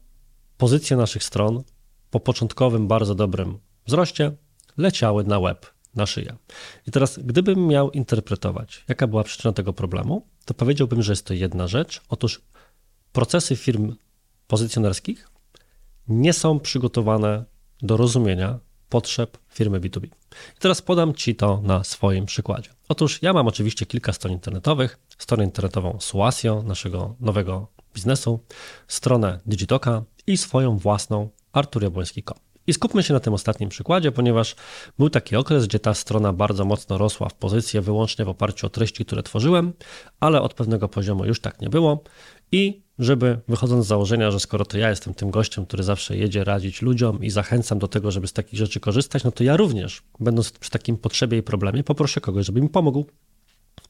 pozycje 0.58 0.98
naszych 0.98 1.24
stron 1.24 1.64
po 2.12 2.20
początkowym 2.20 2.88
bardzo 2.88 3.16
dobrym 3.16 3.60
wzroście 3.86 4.32
leciały 4.80 5.24
na 5.24 5.40
web, 5.40 5.66
na 5.96 6.06
szyję. 6.06 6.36
I 6.88 6.92
teraz, 6.92 7.20
gdybym 7.20 7.68
miał 7.68 7.92
interpretować, 7.92 8.84
jaka 8.88 9.08
była 9.08 9.24
przyczyna 9.24 9.54
tego 9.54 9.74
problemu, 9.74 10.28
to 10.46 10.54
powiedziałbym, 10.54 11.02
że 11.02 11.12
jest 11.12 11.26
to 11.26 11.34
jedna 11.34 11.68
rzecz. 11.68 12.02
Otóż 12.10 12.42
procesy 13.12 13.56
firm 13.56 13.96
pozycjonerskich 14.48 15.28
nie 16.08 16.34
są 16.34 16.60
przygotowane 16.60 17.46
do 17.82 17.98
rozumienia 17.98 18.60
potrzeb 18.90 19.38
firmy 19.50 19.80
B2B. 19.80 20.06
I 20.06 20.60
teraz 20.60 20.82
podam 20.82 21.14
Ci 21.14 21.36
to 21.36 21.62
na 21.64 21.84
swoim 21.84 22.26
przykładzie. 22.26 22.70
Otóż 22.90 23.22
ja 23.22 23.34
mam 23.34 23.48
oczywiście 23.48 23.86
kilka 23.86 24.14
stron 24.14 24.34
internetowych, 24.34 25.00
stronę 25.18 25.44
internetową 25.44 25.98
Suasio, 26.00 26.64
naszego 26.64 27.16
nowego 27.20 27.68
biznesu, 27.96 28.40
stronę 28.88 29.40
Digitoka 29.46 30.04
i 30.28 30.38
swoją 30.38 30.78
własną 30.78 31.30
arturjabłoński.com. 31.52 32.49
I 32.70 32.74
skupmy 32.74 33.04
się 33.04 33.14
na 33.14 33.20
tym 33.20 33.34
ostatnim 33.34 33.70
przykładzie, 33.70 34.12
ponieważ 34.12 34.56
był 35.00 35.10
taki 35.10 35.36
okres, 35.36 35.68
gdzie 35.68 35.80
ta 35.80 35.94
strona 35.94 36.34
bardzo 36.34 36.66
mocno 36.66 36.98
rosła 36.98 37.30
w 37.30 37.34
pozycję 37.34 37.82
wyłącznie 37.82 38.26
w 38.26 38.30
oparciu 38.30 38.68
o 38.68 38.70
treści, 38.70 39.06
które 39.06 39.24
tworzyłem, 39.24 39.74
ale 40.20 40.42
od 40.42 40.54
pewnego 40.54 40.90
poziomu 40.90 41.26
już 41.26 41.42
tak 41.42 41.62
nie 41.62 41.70
było 41.70 42.04
i 42.52 42.82
żeby 43.00 43.40
wychodząc 43.48 43.86
z 43.86 43.88
założenia, 43.88 44.32
że 44.32 44.40
skoro 44.40 44.66
to 44.66 44.78
ja 44.78 44.90
jestem 44.90 45.14
tym 45.14 45.32
gościem, 45.32 45.66
który 45.66 45.84
zawsze 45.84 46.18
jedzie 46.18 46.44
radzić 46.44 46.82
ludziom 46.82 47.24
i 47.24 47.30
zachęcam 47.30 47.80
do 47.80 47.88
tego, 47.88 48.12
żeby 48.12 48.28
z 48.28 48.34
takich 48.34 48.60
rzeczy 48.60 48.80
korzystać, 48.80 49.24
no 49.24 49.32
to 49.32 49.44
ja 49.44 49.58
również, 49.58 50.04
będąc 50.20 50.52
przy 50.52 50.72
takim 50.72 50.98
potrzebie 50.98 51.38
i 51.38 51.44
problemie, 51.44 51.84
poproszę 51.84 52.22
kogoś, 52.22 52.46
żeby 52.46 52.62
mi 52.62 52.70
pomógł. 52.70 53.06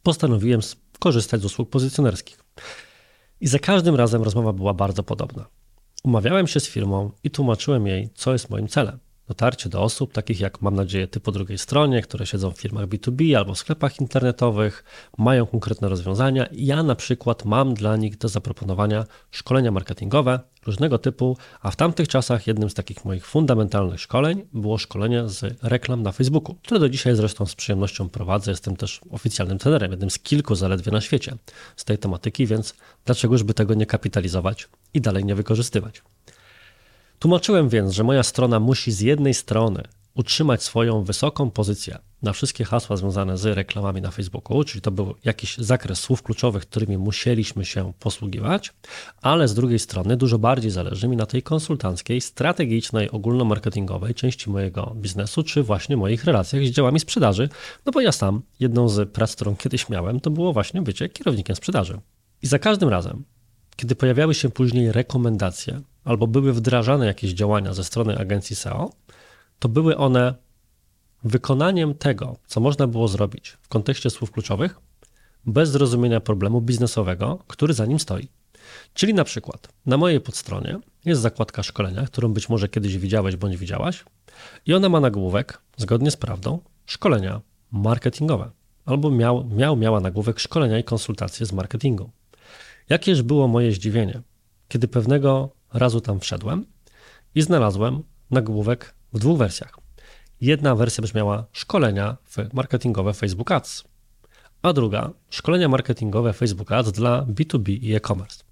Postanowiłem 0.04 0.62
korzystać 1.00 1.42
z 1.42 1.46
usług 1.46 1.70
pozycjonerskich. 1.70 2.40
I 3.42 3.48
za 3.48 3.60
każdym 3.60 3.96
razem 3.96 4.24
rozmowa 4.24 4.54
była 4.54 4.74
bardzo 4.74 5.04
podobna. 5.04 5.59
Umawiałem 6.04 6.48
się 6.48 6.60
z 6.60 6.68
firmą 6.68 7.12
i 7.24 7.32
tłumaczyłem 7.32 7.88
jej, 7.88 8.10
co 8.16 8.34
jest 8.34 8.50
moim 8.50 8.68
celem. 8.68 9.00
Dotarcie 9.30 9.70
do 9.70 9.82
osób, 9.82 10.14
takich 10.14 10.40
jak 10.40 10.62
mam 10.62 10.76
nadzieję 10.76 11.08
ty 11.08 11.20
po 11.20 11.32
drugiej 11.32 11.58
stronie, 11.58 12.02
które 12.02 12.26
siedzą 12.26 12.52
w 12.52 12.58
firmach 12.58 12.86
B2B 12.86 13.36
albo 13.36 13.54
w 13.54 13.58
sklepach 13.58 14.00
internetowych, 14.00 14.84
mają 15.18 15.46
konkretne 15.46 15.90
rozwiązania. 15.90 16.48
Ja 16.52 16.84
na 16.84 16.96
przykład 16.96 17.46
mam 17.46 17.74
dla 17.74 17.98
nich 17.98 18.18
do 18.18 18.30
zaproponowania 18.30 19.06
szkolenia 19.32 19.72
marketingowe 19.72 20.40
różnego 20.66 20.98
typu, 20.98 21.38
a 21.62 21.72
w 21.72 21.76
tamtych 21.76 22.08
czasach 22.08 22.48
jednym 22.48 22.70
z 22.70 22.74
takich 22.74 23.06
moich 23.06 23.26
fundamentalnych 23.26 24.02
szkoleń 24.02 24.46
było 24.54 24.78
szkolenie 24.78 25.30
z 25.30 25.58
reklam 25.64 26.04
na 26.04 26.12
Facebooku, 26.12 26.56
które 26.56 26.80
do 26.80 26.90
dzisiaj 26.90 27.16
zresztą 27.16 27.46
z 27.46 27.56
przyjemnością 27.56 28.10
prowadzę. 28.10 28.52
Jestem 28.52 28.76
też 28.76 29.02
oficjalnym 29.12 29.58
trenerem, 29.58 29.92
jednym 29.92 30.10
z 30.10 30.20
kilku 30.20 30.56
zaledwie 30.56 30.92
na 30.92 31.02
świecie 31.02 31.36
z 31.76 31.86
tej 31.86 31.98
tematyki, 31.98 32.48
więc 32.48 32.74
dlaczegoż 33.06 33.44
by 33.44 33.54
tego 33.54 33.74
nie 33.74 33.86
kapitalizować 33.86 34.70
i 34.94 35.02
dalej 35.02 35.26
nie 35.26 35.36
wykorzystywać. 35.36 36.02
Tłumaczyłem 37.20 37.70
więc, 37.70 37.94
że 37.94 38.04
moja 38.04 38.24
strona 38.24 38.60
musi 38.60 38.92
z 38.92 39.00
jednej 39.00 39.34
strony 39.34 39.84
utrzymać 40.14 40.64
swoją 40.64 41.04
wysoką 41.04 41.52
pozycję 41.52 42.00
na 42.22 42.34
wszystkie 42.34 42.66
hasła 42.66 42.98
związane 42.98 43.38
z 43.38 43.46
reklamami 43.46 44.02
na 44.02 44.12
Facebooku, 44.12 44.64
czyli 44.64 44.82
to 44.82 44.92
był 44.92 45.16
jakiś 45.26 45.58
zakres 45.58 46.00
słów 46.00 46.24
kluczowych, 46.24 46.64
którymi 46.64 46.98
musieliśmy 46.98 47.66
się 47.66 47.94
posługiwać, 48.00 48.74
ale 49.22 49.48
z 49.48 49.54
drugiej 49.54 49.80
strony 49.80 50.18
dużo 50.18 50.40
bardziej 50.40 50.72
zależy 50.72 51.08
mi 51.08 51.18
na 51.18 51.26
tej 51.26 51.44
konsultanckiej, 51.44 52.22
strategicznej, 52.22 53.12
ogólnomarketingowej 53.12 54.14
części 54.14 54.50
mojego 54.50 54.94
biznesu, 54.96 55.44
czy 55.44 55.64
właśnie 55.64 55.98
moich 55.98 56.26
relacjach 56.26 56.66
z 56.66 56.72
działami 56.72 57.00
sprzedaży, 57.00 57.50
no 57.86 57.92
bo 57.92 58.02
ja 58.02 58.12
sam, 58.12 58.42
jedną 58.60 58.90
z 58.90 59.10
prac, 59.10 59.36
którą 59.36 59.56
kiedyś 59.56 59.90
miałem, 59.90 60.20
to 60.20 60.30
było 60.30 60.54
właśnie 60.54 60.82
bycie 60.82 61.10
kierownikiem 61.10 61.56
sprzedaży. 61.56 62.00
I 62.42 62.48
za 62.48 62.60
każdym 62.60 62.90
razem, 62.90 63.24
kiedy 63.76 63.96
pojawiały 63.96 64.34
się 64.34 64.50
później 64.50 64.92
rekomendacje 64.92 65.82
albo 66.04 66.28
były 66.28 66.54
wdrażane 66.54 67.06
jakieś 67.06 67.32
działania 67.32 67.74
ze 67.74 67.84
strony 67.84 68.18
agencji 68.18 68.56
SEO, 68.56 68.90
to 69.60 69.70
były 69.70 69.98
one 69.98 70.36
wykonaniem 71.24 71.94
tego, 71.94 72.38
co 72.48 72.60
można 72.60 72.88
było 72.88 73.08
zrobić 73.08 73.58
w 73.62 73.68
kontekście 73.68 74.10
słów 74.10 74.32
kluczowych, 74.32 74.80
bez 75.46 75.70
zrozumienia 75.70 76.20
problemu 76.20 76.62
biznesowego, 76.62 77.40
który 77.48 77.74
za 77.74 77.86
nim 77.86 78.00
stoi. 78.00 78.30
Czyli 78.94 79.14
na 79.14 79.24
przykład 79.24 79.70
na 79.86 79.98
mojej 79.98 80.22
podstronie 80.22 80.80
jest 81.06 81.22
zakładka 81.22 81.64
szkolenia, 81.64 82.06
którą 82.06 82.34
być 82.34 82.50
może 82.50 82.70
kiedyś 82.70 82.98
widziałeś 82.98 83.36
bądź 83.36 83.58
widziałaś, 83.58 84.06
i 84.66 84.74
ona 84.74 84.90
ma 84.90 85.00
nagłówek, 85.00 85.62
zgodnie 85.78 86.12
z 86.12 86.18
prawdą, 86.18 86.60
szkolenia 86.86 87.42
marketingowe, 87.72 88.52
albo 88.86 89.12
miał, 89.12 89.46
miał 89.46 89.76
miała 89.76 90.00
nagłówek 90.00 90.40
szkolenia 90.40 90.80
i 90.80 90.84
konsultacje 90.84 91.46
z 91.46 91.54
marketingu. 91.54 92.10
Jakież 92.90 93.22
było 93.22 93.48
moje 93.48 93.72
zdziwienie, 93.72 94.22
kiedy 94.68 94.88
pewnego 94.88 95.50
razu 95.74 96.02
tam 96.02 96.20
wszedłem 96.20 96.66
i 97.36 97.42
znalazłem 97.42 98.04
nagłówek 98.32 98.96
w 99.14 99.20
dwóch 99.20 99.38
wersjach. 99.38 99.78
Jedna 100.42 100.76
wersja 100.76 101.02
brzmiała 101.02 101.46
szkolenia 101.52 102.18
marketingowe 102.54 103.14
Facebook 103.14 103.52
Ads, 103.52 103.84
a 104.62 104.74
druga 104.74 105.12
szkolenia 105.30 105.70
marketingowe 105.70 106.34
Facebook 106.34 106.72
Ads 106.72 106.92
dla 106.92 107.22
B2B 107.22 107.70
i 107.82 107.96
e-commerce. 107.96 108.44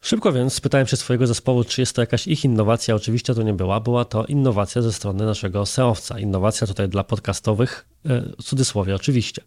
Szybko 0.00 0.32
więc 0.32 0.54
spytałem 0.54 0.86
się 0.86 0.96
swojego 0.96 1.26
zespołu, 1.26 1.64
czy 1.64 1.82
jest 1.82 1.96
to 1.96 2.02
jakaś 2.02 2.26
ich 2.26 2.44
innowacja. 2.44 2.94
Oczywiście 2.94 3.34
to 3.34 3.42
nie 3.42 3.54
była. 3.54 3.80
Była 3.80 4.04
to 4.04 4.24
innowacja 4.24 4.82
ze 4.82 4.92
strony 4.92 5.26
naszego 5.26 5.66
SEOwca. 5.66 6.18
Innowacja 6.18 6.66
tutaj 6.66 6.88
dla 6.88 7.04
podcastowych, 7.04 7.88
e, 8.04 8.20
w 8.20 8.42
cudzysłowie 8.42 8.94
oczywiście. 8.94 9.42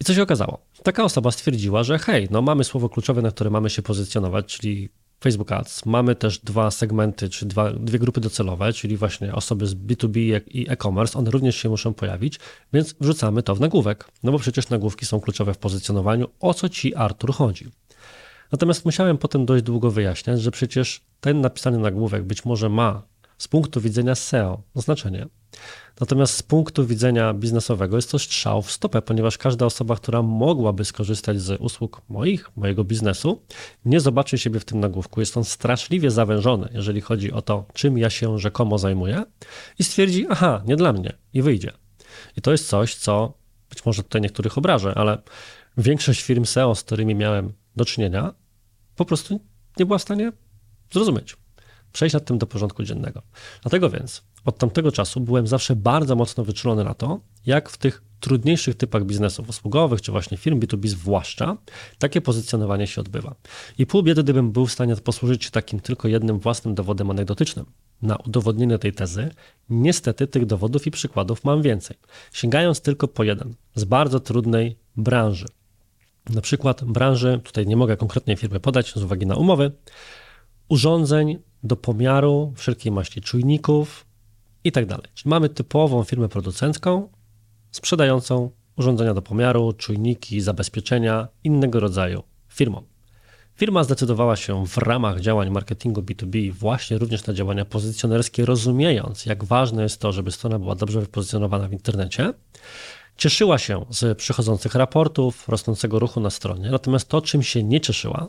I 0.00 0.04
co 0.04 0.14
się 0.14 0.22
okazało? 0.22 0.58
Taka 0.82 1.04
osoba 1.04 1.30
stwierdziła, 1.30 1.82
że 1.82 1.98
hej, 1.98 2.28
no 2.30 2.42
mamy 2.42 2.64
słowo 2.64 2.88
kluczowe, 2.88 3.22
na 3.22 3.30
które 3.30 3.50
mamy 3.50 3.70
się 3.70 3.82
pozycjonować, 3.82 4.46
czyli 4.46 4.88
Facebook 5.20 5.52
Ads. 5.52 5.86
Mamy 5.86 6.14
też 6.14 6.38
dwa 6.38 6.70
segmenty, 6.70 7.28
czy 7.28 7.46
dwa, 7.46 7.72
dwie 7.72 7.98
grupy 7.98 8.20
docelowe, 8.20 8.72
czyli 8.72 8.96
właśnie 8.96 9.34
osoby 9.34 9.66
z 9.66 9.74
B2B 9.74 10.40
i 10.46 10.70
e-commerce. 10.70 11.18
One 11.18 11.30
również 11.30 11.56
się 11.56 11.68
muszą 11.68 11.94
pojawić, 11.94 12.40
więc 12.72 12.94
wrzucamy 13.00 13.42
to 13.42 13.54
w 13.54 13.60
nagłówek. 13.60 14.08
No 14.22 14.32
bo 14.32 14.38
przecież 14.38 14.68
nagłówki 14.68 15.06
są 15.06 15.20
kluczowe 15.20 15.54
w 15.54 15.58
pozycjonowaniu. 15.58 16.28
O 16.40 16.54
co 16.54 16.68
ci 16.68 16.94
Artur 16.94 17.34
chodzi? 17.34 17.66
Natomiast 18.52 18.84
musiałem 18.84 19.18
potem 19.18 19.46
dość 19.46 19.64
długo 19.64 19.90
wyjaśniać, 19.90 20.42
że 20.42 20.50
przecież 20.50 21.00
ten 21.20 21.40
napisany 21.40 21.78
nagłówek 21.78 22.24
być 22.24 22.44
może 22.44 22.68
ma 22.68 23.02
z 23.38 23.48
punktu 23.48 23.80
widzenia 23.80 24.14
SEO 24.14 24.62
znaczenie. 24.74 25.26
Natomiast 26.00 26.34
z 26.34 26.42
punktu 26.42 26.86
widzenia 26.86 27.34
biznesowego 27.34 27.96
jest 27.96 28.10
to 28.10 28.18
strzał 28.18 28.62
w 28.62 28.70
stopę, 28.70 29.02
ponieważ 29.02 29.38
każda 29.38 29.66
osoba, 29.66 29.96
która 29.96 30.22
mogłaby 30.22 30.84
skorzystać 30.84 31.40
z 31.40 31.60
usług 31.60 32.02
moich, 32.08 32.56
mojego 32.56 32.84
biznesu, 32.84 33.42
nie 33.84 34.00
zobaczy 34.00 34.38
siebie 34.38 34.60
w 34.60 34.64
tym 34.64 34.80
nagłówku. 34.80 35.20
Jest 35.20 35.36
on 35.36 35.44
straszliwie 35.44 36.10
zawężony, 36.10 36.68
jeżeli 36.72 37.00
chodzi 37.00 37.32
o 37.32 37.42
to, 37.42 37.66
czym 37.74 37.98
ja 37.98 38.10
się 38.10 38.38
rzekomo 38.38 38.78
zajmuję 38.78 39.24
i 39.78 39.84
stwierdzi, 39.84 40.26
aha, 40.30 40.62
nie 40.66 40.76
dla 40.76 40.92
mnie 40.92 41.12
i 41.34 41.42
wyjdzie. 41.42 41.72
I 42.36 42.42
to 42.42 42.52
jest 42.52 42.68
coś, 42.68 42.94
co 42.94 43.34
być 43.70 43.84
może 43.84 44.02
tutaj 44.02 44.20
niektórych 44.20 44.58
obrażę, 44.58 44.94
ale 44.96 45.22
większość 45.76 46.22
firm 46.22 46.44
SEO, 46.44 46.74
z 46.74 46.82
którymi 46.82 47.14
miałem 47.14 47.52
do 47.76 47.84
czynienia, 47.84 48.34
po 48.96 49.04
prostu 49.04 49.40
nie 49.78 49.86
była 49.86 49.98
w 49.98 50.02
stanie 50.02 50.32
zrozumieć, 50.92 51.36
przejść 51.92 52.14
nad 52.14 52.24
tym 52.24 52.38
do 52.38 52.46
porządku 52.46 52.82
dziennego. 52.82 53.22
Dlatego 53.62 53.90
więc 53.90 54.22
od 54.44 54.58
tamtego 54.58 54.92
czasu 54.92 55.20
byłem 55.20 55.46
zawsze 55.46 55.76
bardzo 55.76 56.16
mocno 56.16 56.44
wyczulony 56.44 56.84
na 56.84 56.94
to, 56.94 57.20
jak 57.46 57.68
w 57.68 57.76
tych 57.76 58.02
trudniejszych 58.20 58.74
typach 58.74 59.04
biznesów 59.04 59.48
usługowych, 59.48 60.02
czy 60.02 60.12
właśnie 60.12 60.36
firm 60.36 60.60
B2B 60.60 60.88
zwłaszcza, 60.88 61.56
takie 61.98 62.20
pozycjonowanie 62.20 62.86
się 62.86 63.00
odbywa. 63.00 63.34
I 63.78 63.86
pół 63.86 64.02
biedy, 64.02 64.22
gdybym 64.22 64.52
był 64.52 64.66
w 64.66 64.72
stanie 64.72 64.96
posłużyć 64.96 65.44
się 65.44 65.50
takim 65.50 65.80
tylko 65.80 66.08
jednym 66.08 66.38
własnym 66.38 66.74
dowodem 66.74 67.10
anegdotycznym 67.10 67.66
na 68.02 68.16
udowodnienie 68.16 68.78
tej 68.78 68.92
tezy, 68.92 69.30
niestety 69.70 70.26
tych 70.26 70.46
dowodów 70.46 70.86
i 70.86 70.90
przykładów 70.90 71.44
mam 71.44 71.62
więcej. 71.62 71.96
Sięgając 72.32 72.80
tylko 72.80 73.08
po 73.08 73.24
jeden, 73.24 73.54
z 73.74 73.84
bardzo 73.84 74.20
trudnej 74.20 74.76
branży, 74.96 75.46
na 76.30 76.40
przykład 76.40 76.84
branży, 76.84 77.40
tutaj 77.44 77.66
nie 77.66 77.76
mogę 77.76 77.96
konkretnej 77.96 78.36
firmy 78.36 78.60
podać 78.60 78.92
z 78.92 78.96
uwagi 78.96 79.26
na 79.26 79.36
umowy, 79.36 79.72
urządzeń 80.68 81.38
do 81.62 81.76
pomiaru 81.76 82.52
wszelkiej 82.56 82.92
maści 82.92 83.20
czujników 83.20 84.06
i 84.64 84.72
tak. 84.72 84.84
Czyli 85.14 85.30
mamy 85.30 85.48
typową 85.48 86.04
firmę 86.04 86.28
producencką 86.28 87.08
sprzedającą 87.70 88.50
urządzenia 88.76 89.14
do 89.14 89.22
pomiaru, 89.22 89.72
czujniki, 89.72 90.40
zabezpieczenia 90.40 91.28
innego 91.44 91.80
rodzaju 91.80 92.22
firmom. 92.48 92.84
Firma 93.54 93.84
zdecydowała 93.84 94.36
się 94.36 94.66
w 94.66 94.78
ramach 94.78 95.20
działań 95.20 95.50
marketingu 95.50 96.00
B2B 96.00 96.52
właśnie 96.52 96.98
również 96.98 97.26
na 97.26 97.34
działania 97.34 97.64
pozycjonerskie, 97.64 98.44
rozumiejąc, 98.44 99.26
jak 99.26 99.44
ważne 99.44 99.82
jest 99.82 100.00
to, 100.00 100.12
żeby 100.12 100.30
strona 100.30 100.58
była 100.58 100.74
dobrze 100.74 101.00
wypozycjonowana 101.00 101.68
w 101.68 101.72
internecie 101.72 102.32
Cieszyła 103.18 103.58
się 103.58 103.84
z 103.90 104.18
przychodzących 104.18 104.74
raportów, 104.74 105.48
rosnącego 105.48 105.98
ruchu 105.98 106.20
na 106.20 106.30
stronie, 106.30 106.70
natomiast 106.70 107.08
to, 107.08 107.22
czym 107.22 107.42
się 107.42 107.62
nie 107.62 107.80
cieszyła, 107.80 108.28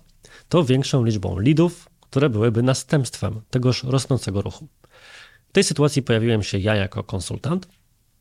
to 0.50 0.64
większą 0.64 1.04
liczbą 1.04 1.40
leadów, 1.40 1.90
które 2.10 2.30
byłyby 2.30 2.64
następstwem 2.64 3.42
tegoż 3.50 3.84
rosnącego 3.84 4.42
ruchu. 4.42 4.68
W 5.50 5.52
tej 5.52 5.64
sytuacji 5.64 6.02
pojawiłem 6.02 6.44
się 6.44 6.58
ja 6.58 6.76
jako 6.76 7.04
konsultant 7.04 7.68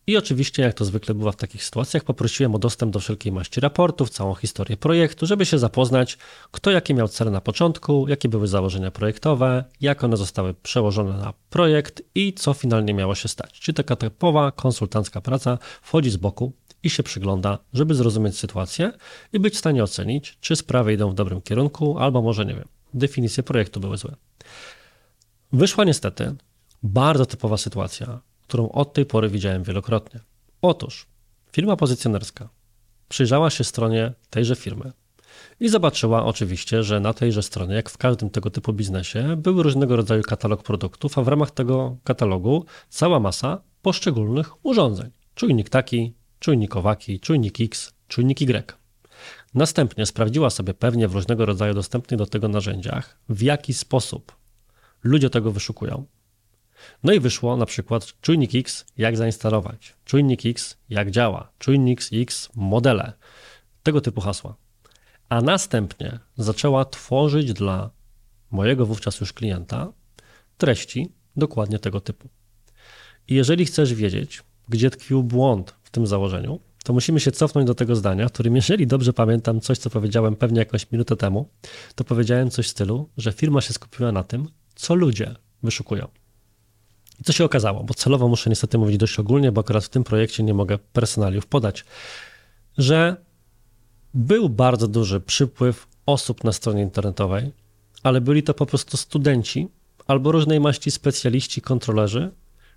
i 0.06 0.16
oczywiście, 0.16 0.62
jak 0.62 0.74
to 0.74 0.84
zwykle 0.84 1.14
bywa 1.14 1.32
w 1.32 1.36
takich 1.36 1.64
sytuacjach, 1.64 2.04
poprosiłem 2.04 2.54
o 2.54 2.58
dostęp 2.58 2.92
do 2.92 3.00
wszelkiej 3.00 3.32
maści 3.32 3.60
raportów, 3.60 4.10
całą 4.10 4.34
historię 4.34 4.76
projektu, 4.76 5.26
żeby 5.26 5.46
się 5.46 5.58
zapoznać, 5.58 6.18
kto 6.50 6.70
jakie 6.70 6.94
miał 6.94 7.08
cele 7.08 7.30
na 7.30 7.40
początku, 7.40 8.08
jakie 8.08 8.28
były 8.28 8.48
założenia 8.48 8.90
projektowe, 8.90 9.64
jak 9.80 10.04
one 10.04 10.16
zostały 10.16 10.54
przełożone 10.54 11.16
na 11.16 11.32
projekt 11.50 12.02
i 12.14 12.32
co 12.32 12.54
finalnie 12.54 12.94
miało 12.94 13.14
się 13.14 13.28
stać. 13.28 13.60
Czyli 13.60 13.76
taka 13.76 13.96
typowa 13.96 14.52
konsultancka 14.52 15.20
praca 15.20 15.58
wchodzi 15.82 16.10
z 16.10 16.16
boku 16.16 16.52
i 16.82 16.90
się 16.90 17.02
przygląda, 17.02 17.58
żeby 17.72 17.94
zrozumieć 17.94 18.38
sytuację 18.38 18.92
i 19.32 19.40
być 19.40 19.54
w 19.54 19.58
stanie 19.58 19.82
ocenić, 19.82 20.38
czy 20.40 20.56
sprawy 20.56 20.92
idą 20.92 21.10
w 21.10 21.14
dobrym 21.14 21.42
kierunku, 21.42 21.98
albo 21.98 22.22
może 22.22 22.46
nie 22.46 22.54
wiem, 22.54 22.68
definicje 22.94 23.42
projektu 23.42 23.80
były 23.80 23.96
złe. 23.96 24.16
Wyszła 25.52 25.84
niestety 25.84 26.34
bardzo 26.82 27.26
typowa 27.26 27.56
sytuacja, 27.56 28.20
którą 28.46 28.68
od 28.68 28.92
tej 28.92 29.06
pory 29.06 29.28
widziałem 29.28 29.62
wielokrotnie. 29.62 30.20
Otóż 30.62 31.06
firma 31.52 31.76
pozycjonerska 31.76 32.48
przyjrzała 33.08 33.50
się 33.50 33.64
stronie 33.64 34.12
tejże 34.30 34.56
firmy 34.56 34.92
i 35.60 35.68
zobaczyła 35.68 36.24
oczywiście, 36.24 36.82
że 36.82 37.00
na 37.00 37.14
tejże 37.14 37.42
stronie, 37.42 37.74
jak 37.74 37.90
w 37.90 37.98
każdym 37.98 38.30
tego 38.30 38.50
typu 38.50 38.72
biznesie, 38.72 39.36
był 39.36 39.62
różnego 39.62 39.96
rodzaju 39.96 40.22
katalog 40.22 40.62
produktów, 40.62 41.18
a 41.18 41.22
w 41.22 41.28
ramach 41.28 41.50
tego 41.50 41.96
katalogu 42.04 42.64
cała 42.88 43.20
masa 43.20 43.62
poszczególnych 43.82 44.66
urządzeń. 44.66 45.10
Czujnik 45.34 45.68
taki, 45.68 46.14
czujnik 46.38 46.76
owaki, 46.76 47.20
czujnik 47.20 47.60
X, 47.60 47.92
czujnik 48.08 48.42
Y. 48.42 48.77
Następnie 49.58 50.06
sprawdziła 50.06 50.50
sobie 50.50 50.74
pewnie 50.74 51.08
w 51.08 51.14
różnego 51.14 51.46
rodzaju 51.46 51.74
dostępnych 51.74 52.18
do 52.18 52.26
tego 52.26 52.48
narzędziach, 52.48 53.18
w 53.28 53.42
jaki 53.42 53.74
sposób 53.74 54.36
ludzie 55.04 55.30
tego 55.30 55.52
wyszukują, 55.52 56.06
no 57.02 57.12
i 57.12 57.20
wyszło 57.20 57.56
na 57.56 57.66
przykład 57.66 58.20
czujnik 58.20 58.54
X, 58.54 58.84
jak 58.96 59.16
zainstalować, 59.16 59.94
czujnik 60.04 60.46
X, 60.46 60.76
jak 60.88 61.10
działa, 61.10 61.52
czujnik 61.58 62.00
X, 62.12 62.48
modele, 62.54 63.12
tego 63.82 64.00
typu 64.00 64.20
hasła. 64.20 64.56
A 65.28 65.40
następnie 65.40 66.18
zaczęła 66.36 66.84
tworzyć 66.84 67.52
dla 67.52 67.90
mojego 68.50 68.86
wówczas 68.86 69.20
już 69.20 69.32
klienta 69.32 69.92
treści 70.58 71.12
dokładnie 71.36 71.78
tego 71.78 72.00
typu. 72.00 72.28
I 73.28 73.34
jeżeli 73.34 73.64
chcesz 73.64 73.94
wiedzieć, 73.94 74.42
gdzie 74.68 74.90
tkwił 74.90 75.22
błąd 75.22 75.74
w 75.82 75.90
tym 75.90 76.06
założeniu, 76.06 76.60
to 76.88 76.92
musimy 76.92 77.20
się 77.20 77.32
cofnąć 77.32 77.66
do 77.66 77.74
tego 77.74 77.96
zdania, 77.96 78.28
w 78.28 78.32
którym, 78.32 78.56
jeżeli 78.56 78.86
dobrze 78.86 79.12
pamiętam 79.12 79.60
coś, 79.60 79.78
co 79.78 79.90
powiedziałem 79.90 80.36
pewnie 80.36 80.58
jakąś 80.58 80.92
minutę 80.92 81.16
temu, 81.16 81.48
to 81.94 82.04
powiedziałem 82.04 82.50
coś 82.50 82.66
w 82.66 82.68
stylu, 82.68 83.08
że 83.16 83.32
firma 83.32 83.60
się 83.60 83.72
skupiła 83.72 84.12
na 84.12 84.24
tym, 84.24 84.48
co 84.74 84.94
ludzie 84.94 85.34
wyszukują. 85.62 86.08
I 87.20 87.24
co 87.24 87.32
się 87.32 87.44
okazało, 87.44 87.84
bo 87.84 87.94
celowo 87.94 88.28
muszę 88.28 88.50
niestety 88.50 88.78
mówić 88.78 88.96
dość 88.96 89.18
ogólnie, 89.18 89.52
bo 89.52 89.60
akurat 89.60 89.84
w 89.84 89.88
tym 89.88 90.04
projekcie 90.04 90.42
nie 90.42 90.54
mogę 90.54 90.78
personaliów 90.78 91.46
podać, 91.46 91.84
że 92.78 93.16
był 94.14 94.48
bardzo 94.48 94.88
duży 94.88 95.20
przypływ 95.20 95.86
osób 96.06 96.44
na 96.44 96.52
stronie 96.52 96.82
internetowej, 96.82 97.52
ale 98.02 98.20
byli 98.20 98.42
to 98.42 98.54
po 98.54 98.66
prostu 98.66 98.96
studenci 98.96 99.68
albo 100.06 100.32
różnej 100.32 100.60
maści 100.60 100.90
specjaliści, 100.90 101.60
kontrolerzy, 101.60 102.30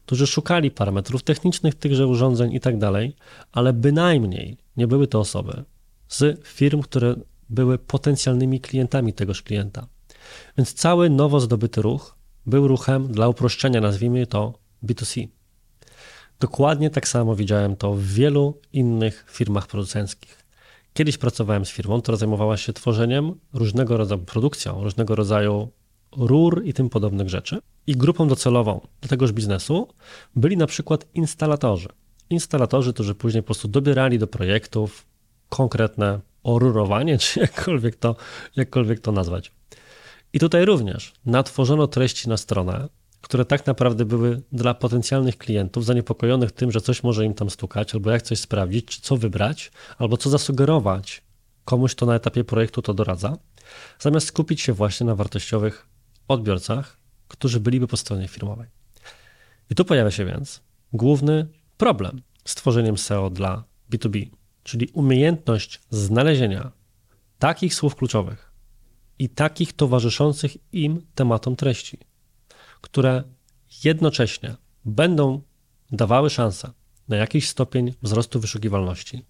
którzy 0.06 0.28
szukali 0.28 0.72
parametrów 0.72 1.24
technicznych 1.24 1.76
tychże 1.76 2.08
urządzeń 2.08 2.54
i 2.54 2.60
tak 2.60 2.78
dalej, 2.78 3.16
ale 3.52 3.74
bynajmniej 3.74 4.58
nie 4.78 4.88
były 4.88 5.08
to 5.08 5.20
osoby 5.20 5.64
z 6.08 6.48
firm, 6.48 6.82
które 6.82 7.16
były 7.50 7.78
potencjalnymi 7.78 8.60
klientami 8.60 9.14
tegoż 9.14 9.42
klienta. 9.42 9.88
Więc 10.58 10.74
cały 10.74 11.10
nowo 11.10 11.40
zdobyty 11.40 11.82
ruch 11.82 12.16
był 12.46 12.68
ruchem 12.68 13.12
dla 13.12 13.28
uproszczenia, 13.28 13.82
nazwijmy 13.82 14.28
to 14.28 14.54
B2C. 14.84 15.28
Dokładnie 16.40 16.90
tak 16.90 17.08
samo 17.08 17.36
widziałem 17.36 17.76
to 17.76 17.94
w 17.94 18.04
wielu 18.04 18.62
innych 18.74 19.26
firmach 19.30 19.68
producenckich. 19.68 20.46
Kiedyś 20.94 21.18
pracowałem 21.18 21.66
z 21.66 21.70
firmą, 21.70 22.02
która 22.02 22.18
zajmowała 22.18 22.58
się 22.58 22.74
tworzeniem 22.74 23.40
różnego 23.54 23.98
rodzaju, 23.98 24.22
produkcją 24.22 24.84
różnego 24.84 25.16
rodzaju 25.16 25.72
rur 26.18 26.62
i 26.66 26.74
tym 26.74 26.90
podobnych 26.90 27.30
rzeczy. 27.30 27.60
I 27.88 27.96
grupą 27.96 28.28
docelową 28.28 28.88
do 29.02 29.08
tegoż 29.08 29.32
biznesu 29.32 29.88
byli 30.36 30.58
na 30.58 30.67
przykład 30.67 31.06
instalatorzy. 31.13 31.89
Instalatorzy, 32.30 32.94
którzy 32.94 33.15
później 33.15 33.44
po 33.44 33.46
prostu 33.46 33.67
dobierali 33.67 34.20
do 34.20 34.28
projektów 34.28 35.06
konkretne 35.50 36.20
orurowanie, 36.44 37.17
czy 37.24 37.39
jakkolwiek 37.39 37.96
to, 37.96 38.15
jakkolwiek 38.56 39.00
to 39.00 39.12
nazwać. 39.12 39.52
I 40.34 40.39
tutaj 40.39 40.65
również 40.65 41.13
natworzono 41.26 41.88
treści 41.88 42.30
na 42.30 42.38
stronę, 42.38 42.89
które 43.22 43.46
tak 43.46 43.67
naprawdę 43.67 44.06
były 44.06 44.41
dla 44.52 44.74
potencjalnych 44.74 45.38
klientów 45.38 45.86
zaniepokojonych 45.86 46.52
tym, 46.52 46.72
że 46.72 46.82
coś 46.82 47.04
może 47.04 47.26
im 47.26 47.34
tam 47.34 47.50
stukać, 47.50 47.94
albo 47.94 48.12
jak 48.12 48.22
coś 48.22 48.39
sprawdzić, 48.39 48.86
czy 48.86 49.02
co 49.02 49.17
wybrać, 49.17 49.72
albo 49.98 50.17
co 50.17 50.30
zasugerować 50.30 51.24
komuś, 51.65 51.96
kto 51.96 52.06
na 52.06 52.15
etapie 52.15 52.44
projektu 52.44 52.82
to 52.82 52.94
doradza, 52.94 53.38
zamiast 54.00 54.28
skupić 54.28 54.62
się 54.62 54.74
właśnie 54.74 55.06
na 55.06 55.15
wartościowych 55.15 55.88
odbiorcach, 56.28 56.98
którzy 57.32 57.60
byliby 57.60 57.88
po 57.88 57.98
stronie 57.98 58.28
firmowej. 58.28 58.67
I 59.70 59.76
tu 59.76 59.86
pojawia 59.86 60.12
się 60.12 60.26
więc 60.26 60.62
główny 60.94 61.48
problem 61.78 62.22
z 62.46 62.56
tworzeniem 62.56 62.98
SEO 62.98 63.30
dla 63.30 63.63
B2B, 63.91 64.30
czyli 64.63 64.88
umiejętność 64.88 65.82
znalezienia 65.89 66.72
takich 67.39 67.76
słów 67.76 67.96
kluczowych 67.96 68.52
i 69.20 69.30
takich 69.30 69.74
towarzyszących 69.74 70.74
im 70.74 71.02
tematom 71.15 71.56
treści, 71.56 71.98
które 72.82 73.24
jednocześnie 73.84 74.56
będą 74.86 75.41
dawały 75.91 76.30
szansę 76.30 76.72
na 77.08 77.15
jakiś 77.15 77.50
stopień 77.50 77.94
wzrostu 78.02 78.39
wyszukiwalności, 78.39 79.26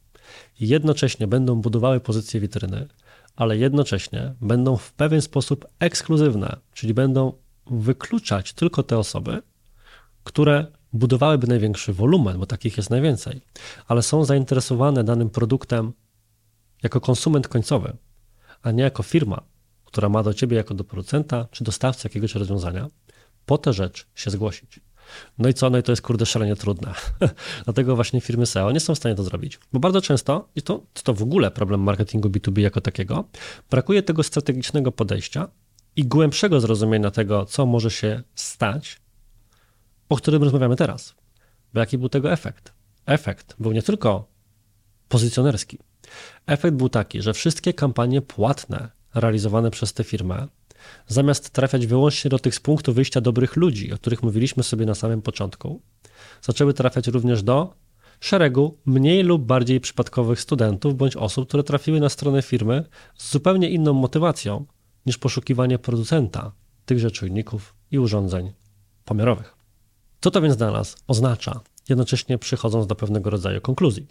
jednocześnie 0.59 1.27
będą 1.27 1.61
budowały 1.61 1.99
pozycję 1.99 2.39
witryny, 2.39 2.87
ale 3.35 3.57
jednocześnie 3.57 4.35
będą 4.41 4.77
w 4.77 4.93
pewien 4.93 5.21
sposób 5.21 5.65
ekskluzywne, 5.79 6.57
czyli 6.73 6.93
będą 6.93 7.33
wykluczać 7.69 8.53
tylko 8.53 8.83
te 8.83 8.97
osoby, 8.97 9.41
które 10.23 10.65
budowałyby 10.93 11.47
największy 11.47 11.93
wolumen, 11.93 12.39
bo 12.39 12.45
takich 12.45 12.77
jest 12.77 12.89
najwięcej, 12.89 13.41
ale 13.87 14.01
są 14.01 14.25
zainteresowane 14.25 15.03
danym 15.03 15.29
produktem 15.29 15.93
jako 16.83 17.01
konsument 17.01 17.47
końcowy, 17.47 17.97
a 18.61 18.71
nie 18.71 18.83
jako 18.83 19.03
firma, 19.03 19.41
która 19.85 20.09
ma 20.09 20.23
do 20.23 20.33
ciebie 20.33 20.57
jako 20.57 20.73
do 20.73 20.83
producenta 20.83 21.47
czy 21.51 21.63
dostawcy 21.63 22.07
jakiegoś 22.07 22.35
rozwiązania, 22.35 22.87
po 23.45 23.57
tę 23.57 23.73
rzecz 23.73 24.07
się 24.15 24.31
zgłosić. 24.31 24.79
No 25.37 25.49
i 25.49 25.53
co? 25.53 25.69
No 25.69 25.77
i 25.77 25.83
to 25.83 25.91
jest 25.91 26.01
kurde 26.01 26.25
szalenie 26.25 26.55
trudne. 26.55 26.93
Dlatego 27.65 27.95
właśnie 27.95 28.21
firmy 28.21 28.45
SEO 28.45 28.71
nie 28.71 28.79
są 28.79 28.95
w 28.95 28.97
stanie 28.97 29.15
to 29.15 29.23
zrobić. 29.23 29.59
Bo 29.73 29.79
bardzo 29.79 30.01
często, 30.01 30.49
i 30.55 30.61
to, 30.61 30.83
to 31.03 31.13
w 31.13 31.21
ogóle 31.21 31.51
problem 31.51 31.81
marketingu 31.81 32.29
B2B 32.29 32.59
jako 32.59 32.81
takiego, 32.81 33.25
brakuje 33.69 34.03
tego 34.03 34.23
strategicznego 34.23 34.91
podejścia 34.91 35.47
i 35.95 36.05
głębszego 36.05 36.59
zrozumienia 36.59 37.11
tego, 37.11 37.45
co 37.45 37.65
może 37.65 37.91
się 37.91 38.23
stać, 38.35 39.01
o 40.09 40.15
którym 40.15 40.43
rozmawiamy 40.43 40.75
teraz. 40.75 41.15
Bo 41.73 41.79
jaki 41.79 41.97
był 41.97 42.09
tego 42.09 42.31
efekt? 42.31 42.73
Efekt 43.05 43.55
był 43.59 43.71
nie 43.71 43.81
tylko 43.81 44.27
pozycjonerski. 45.09 45.77
Efekt 46.45 46.75
był 46.75 46.89
taki, 46.89 47.21
że 47.21 47.33
wszystkie 47.33 47.73
kampanie 47.73 48.21
płatne 48.21 48.89
realizowane 49.15 49.71
przez 49.71 49.93
tę 49.93 50.03
firmę 50.03 50.47
zamiast 51.07 51.49
trafiać 51.49 51.87
wyłącznie 51.87 52.29
do 52.29 52.39
tych 52.39 52.55
z 52.55 52.59
punktu 52.59 52.93
wyjścia 52.93 53.21
dobrych 53.21 53.55
ludzi, 53.55 53.93
o 53.93 53.95
których 53.95 54.23
mówiliśmy 54.23 54.63
sobie 54.63 54.85
na 54.85 54.95
samym 54.95 55.21
początku, 55.21 55.81
zaczęły 56.41 56.73
trafiać 56.73 57.07
również 57.07 57.43
do 57.43 57.73
szeregu 58.19 58.77
mniej 58.85 59.23
lub 59.23 59.45
bardziej 59.45 59.79
przypadkowych 59.79 60.41
studentów 60.41 60.97
bądź 60.97 61.15
osób, 61.15 61.47
które 61.47 61.63
trafiły 61.63 61.99
na 61.99 62.09
stronę 62.09 62.41
firmy 62.41 62.85
z 63.15 63.31
zupełnie 63.31 63.69
inną 63.69 63.93
motywacją 63.93 64.65
niż 65.05 65.17
poszukiwanie 65.17 65.79
producenta 65.79 66.51
tychże 66.85 67.11
czujników 67.11 67.75
i 67.91 67.99
urządzeń 67.99 68.53
pomiarowych. 69.05 69.55
Co 70.21 70.31
to 70.31 70.41
więc 70.41 70.57
dla 70.57 70.71
nas 70.71 70.95
oznacza, 71.07 71.59
jednocześnie 71.89 72.37
przychodząc 72.37 72.87
do 72.87 72.95
pewnego 72.95 73.29
rodzaju 73.29 73.61
konkluzji? 73.61 74.07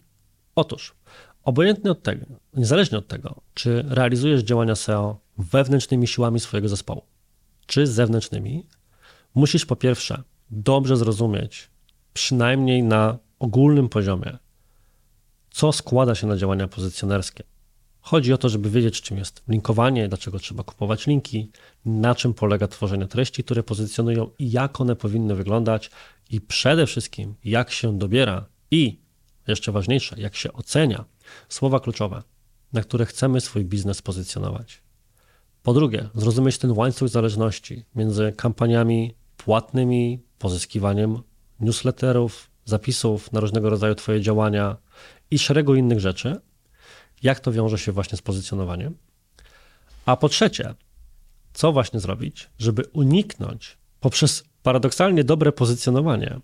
Otóż, 0.55 0.95
obojętnie 1.43 1.91
od 1.91 2.03
tego, 2.03 2.27
niezależnie 2.55 2.99
od 2.99 3.09
tego, 3.09 3.41
czy 3.55 3.85
realizujesz 3.89 4.43
działania 4.43 4.75
SEO 4.75 5.21
wewnętrznymi 5.39 6.07
siłami 6.07 6.41
swojego 6.41 6.69
zespołu, 6.69 7.03
czy 7.67 7.87
zewnętrznymi, 7.87 8.67
musisz 9.35 9.67
po 9.67 9.77
pierwsze 9.77 10.23
dobrze 10.51 10.97
zrozumieć, 10.97 11.71
przynajmniej 12.13 12.83
na 12.83 13.19
ogólnym 13.39 13.89
poziomie, 13.89 14.39
co 15.51 15.73
składa 15.73 16.15
się 16.15 16.27
na 16.27 16.37
działania 16.37 16.69
pozycjonerskie. 16.69 17.45
Chodzi 18.01 18.33
o 18.33 18.39
to, 18.39 18.49
żeby 18.49 18.71
wiedzieć, 18.71 19.01
czym 19.01 19.19
jest 19.19 19.43
linkowanie, 19.49 20.09
dlaczego 20.09 20.39
trzeba 20.39 20.63
kupować 20.63 21.07
linki, 21.07 21.51
na 21.85 22.15
czym 22.15 22.35
polega 22.35 22.69
tworzenie 22.69 23.07
treści, 23.07 23.45
które 23.45 23.63
pozycjonują 23.63 24.31
i 24.39 24.51
jak 24.51 24.81
one 24.81 24.97
powinny 24.97 25.35
wyglądać, 25.35 25.91
i 26.31 26.41
przede 26.41 26.87
wszystkim, 26.87 27.35
jak 27.45 27.71
się 27.71 27.99
dobiera 27.99 28.47
i, 28.71 29.01
jeszcze 29.47 29.73
ważniejsze, 29.73 30.21
jak 30.21 30.37
się 30.37 30.53
ocenia 30.53 31.05
słowa 31.49 31.81
kluczowe, 31.81 32.23
na 32.73 32.83
które 32.83 33.07
chcemy 33.07 33.41
swój 33.41 33.65
biznes 33.65 34.03
pozycjonować. 34.03 34.83
Po 35.63 35.75
drugie, 35.75 36.09
zrozumieć 36.15 36.59
ten 36.59 36.73
łańcuch 36.73 37.09
zależności 37.09 37.85
między 37.95 38.33
kampaniami 38.37 39.15
płatnymi, 39.37 40.21
pozyskiwaniem 40.39 41.23
newsletterów, 41.61 42.51
zapisów 42.65 43.33
na 43.33 43.41
różnego 43.41 43.71
rodzaju 43.71 43.95
Twoje 43.95 44.21
działania 44.21 44.77
i 45.31 45.39
szeregu 45.39 45.75
innych 45.75 46.01
rzeczy, 46.01 46.41
jak 47.23 47.41
to 47.41 47.53
wiąże 47.53 47.79
się 47.79 47.93
właśnie 47.93 48.19
z 48.19 48.23
pozycjonowaniem. 48.23 48.97
A 50.07 50.17
po 50.17 50.29
trzecie, 50.29 50.75
co 51.53 51.73
właśnie 51.73 52.01
zrobić, 52.01 52.51
żeby 52.59 52.83
uniknąć 52.93 53.79
poprzez 54.01 54.45
paradoksalnie 54.63 55.25
dobre 55.25 55.53
pozycjonowanie 55.53 56.41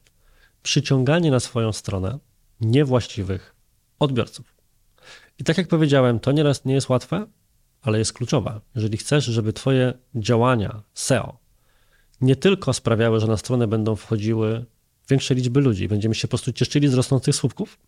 przyciąganie 0.62 1.30
na 1.30 1.40
swoją 1.40 1.72
stronę 1.72 2.18
niewłaściwych 2.60 3.54
odbiorców. 3.98 4.54
I 5.38 5.44
tak 5.44 5.58
jak 5.58 5.68
powiedziałem, 5.68 6.20
to 6.20 6.32
nieraz 6.32 6.64
nie 6.64 6.74
jest 6.74 6.88
łatwe, 6.88 7.26
ale 7.82 7.98
jest 7.98 8.12
kluczowa. 8.12 8.60
Jeżeli 8.74 8.98
chcesz, 8.98 9.24
żeby 9.24 9.52
Twoje 9.52 9.92
działania 10.14 10.82
SEO 10.94 11.38
nie 12.20 12.36
tylko 12.36 12.72
sprawiały, 12.72 13.20
że 13.20 13.26
na 13.26 13.36
stronę 13.36 13.66
będą 13.66 13.96
wchodziły 13.96 14.64
większe 15.10 15.34
liczby 15.34 15.60
ludzi, 15.60 15.88
będziemy 15.88 16.14
się 16.14 16.28
po 16.28 16.30
prostu 16.30 16.52
cieszyli 16.52 16.88
z 16.88 16.94
rosnących 16.94 17.34
słupków, 17.34 17.78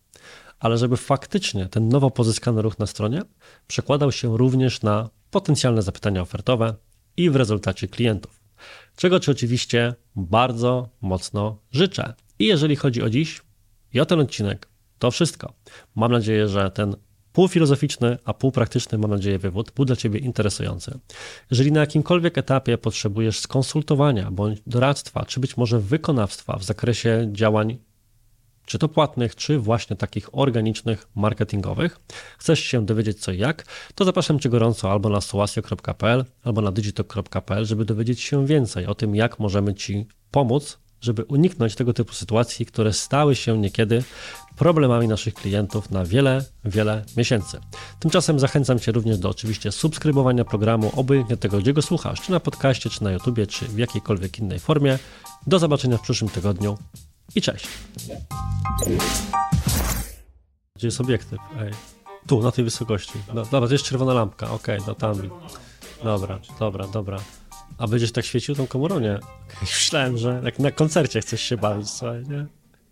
ale 0.59 0.77
żeby 0.77 0.97
faktycznie 0.97 1.65
ten 1.65 1.89
nowo 1.89 2.11
pozyskany 2.11 2.61
ruch 2.61 2.79
na 2.79 2.85
stronie 2.85 3.21
przekładał 3.67 4.11
się 4.11 4.37
również 4.37 4.81
na 4.81 5.09
potencjalne 5.31 5.81
zapytania 5.81 6.21
ofertowe 6.21 6.75
i 7.17 7.29
w 7.29 7.35
rezultacie 7.35 7.87
klientów. 7.87 8.39
Czego 8.95 9.19
Ci 9.19 9.31
oczywiście 9.31 9.93
bardzo 10.15 10.89
mocno 11.01 11.57
życzę. 11.71 12.13
I 12.39 12.45
jeżeli 12.45 12.75
chodzi 12.75 13.01
o 13.01 13.09
dziś 13.09 13.41
i 13.93 13.99
o 13.99 14.05
ten 14.05 14.19
odcinek, 14.19 14.67
to 14.99 15.11
wszystko. 15.11 15.53
Mam 15.95 16.11
nadzieję, 16.11 16.47
że 16.47 16.71
ten 16.71 16.95
półfilozoficzny, 17.39 18.17
a 18.25 18.33
półpraktyczny, 18.33 18.97
mam 18.97 19.11
nadzieję, 19.11 19.39
wywód 19.39 19.71
był 19.75 19.85
dla 19.85 19.95
Ciebie 19.95 20.19
interesujący. 20.19 20.99
Jeżeli 21.51 21.71
na 21.71 21.79
jakimkolwiek 21.79 22.37
etapie 22.37 22.77
potrzebujesz 22.77 23.39
skonsultowania 23.39 24.31
bądź 24.31 24.59
doradztwa, 24.67 25.25
czy 25.25 25.39
być 25.39 25.57
może 25.57 25.79
wykonawstwa 25.79 26.57
w 26.57 26.63
zakresie 26.63 27.29
działań 27.31 27.77
czy 28.65 28.79
to 28.79 28.89
płatnych, 28.89 29.35
czy 29.35 29.59
właśnie 29.59 29.95
takich 29.95 30.37
organicznych, 30.37 31.07
marketingowych, 31.15 31.99
chcesz 32.37 32.59
się 32.59 32.85
dowiedzieć 32.85 33.19
co 33.19 33.31
i 33.31 33.37
jak, 33.37 33.65
to 33.95 34.05
zapraszam 34.05 34.39
Cię 34.39 34.49
gorąco 34.49 34.91
albo 34.91 35.09
na 35.09 35.21
suasio.pl, 35.21 36.25
albo 36.43 36.61
na 36.61 36.71
digitalk.pl, 36.71 37.65
żeby 37.65 37.85
dowiedzieć 37.85 38.21
się 38.21 38.47
więcej 38.47 38.85
o 38.85 38.95
tym, 38.95 39.15
jak 39.15 39.39
możemy 39.39 39.73
Ci 39.73 40.07
pomóc 40.31 40.79
żeby 41.01 41.23
uniknąć 41.23 41.75
tego 41.75 41.93
typu 41.93 42.13
sytuacji, 42.13 42.65
które 42.65 42.93
stały 42.93 43.35
się 43.35 43.57
niekiedy 43.57 44.03
problemami 44.55 45.07
naszych 45.07 45.33
klientów 45.33 45.91
na 45.91 46.05
wiele, 46.05 46.45
wiele 46.65 47.05
miesięcy. 47.17 47.59
Tymczasem 47.99 48.39
zachęcam 48.39 48.79
Cię 48.79 48.91
również 48.91 49.17
do 49.17 49.29
oczywiście 49.29 49.71
subskrybowania 49.71 50.45
programu, 50.45 50.91
obojętnie 50.95 51.37
tego, 51.37 51.57
gdzie 51.57 51.73
go 51.73 51.81
słuchasz, 51.81 52.21
czy 52.21 52.31
na 52.31 52.39
podcaście, 52.39 52.89
czy 52.89 53.03
na 53.03 53.11
YouTubie, 53.11 53.47
czy 53.47 53.67
w 53.67 53.77
jakiejkolwiek 53.77 54.39
innej 54.39 54.59
formie. 54.59 54.99
Do 55.47 55.59
zobaczenia 55.59 55.97
w 55.97 56.01
przyszłym 56.01 56.29
tygodniu 56.31 56.77
i 57.35 57.41
cześć. 57.41 57.67
Gdzie 60.75 60.87
jest 60.87 61.01
obiektyw? 61.01 61.39
Ej. 61.59 61.71
Tu, 62.27 62.41
na 62.41 62.51
tej 62.51 62.63
wysokości. 62.63 63.13
No, 63.33 63.45
dobra, 63.45 63.67
to 63.67 63.73
jest 63.73 63.85
czerwona 63.85 64.13
lampka. 64.13 64.51
Okej, 64.51 64.75
okay, 64.75 64.87
no 64.87 64.95
tam. 64.95 65.29
Dobra, 66.03 66.39
dobra, 66.59 66.87
dobra. 66.87 67.19
A 67.79 67.87
będziesz 67.87 68.11
tak 68.11 68.25
świecił 68.25 68.55
tą 68.55 68.67
komorą? 68.67 68.99
Nie. 68.99 69.19
Myślałem, 69.61 70.17
że 70.17 70.41
jak 70.45 70.59
na 70.59 70.71
koncercie 70.71 71.21
chcesz 71.21 71.41
się 71.41 71.57
bawić, 71.57 71.89
słuchaj, 71.89 72.23
nie? 72.29 72.58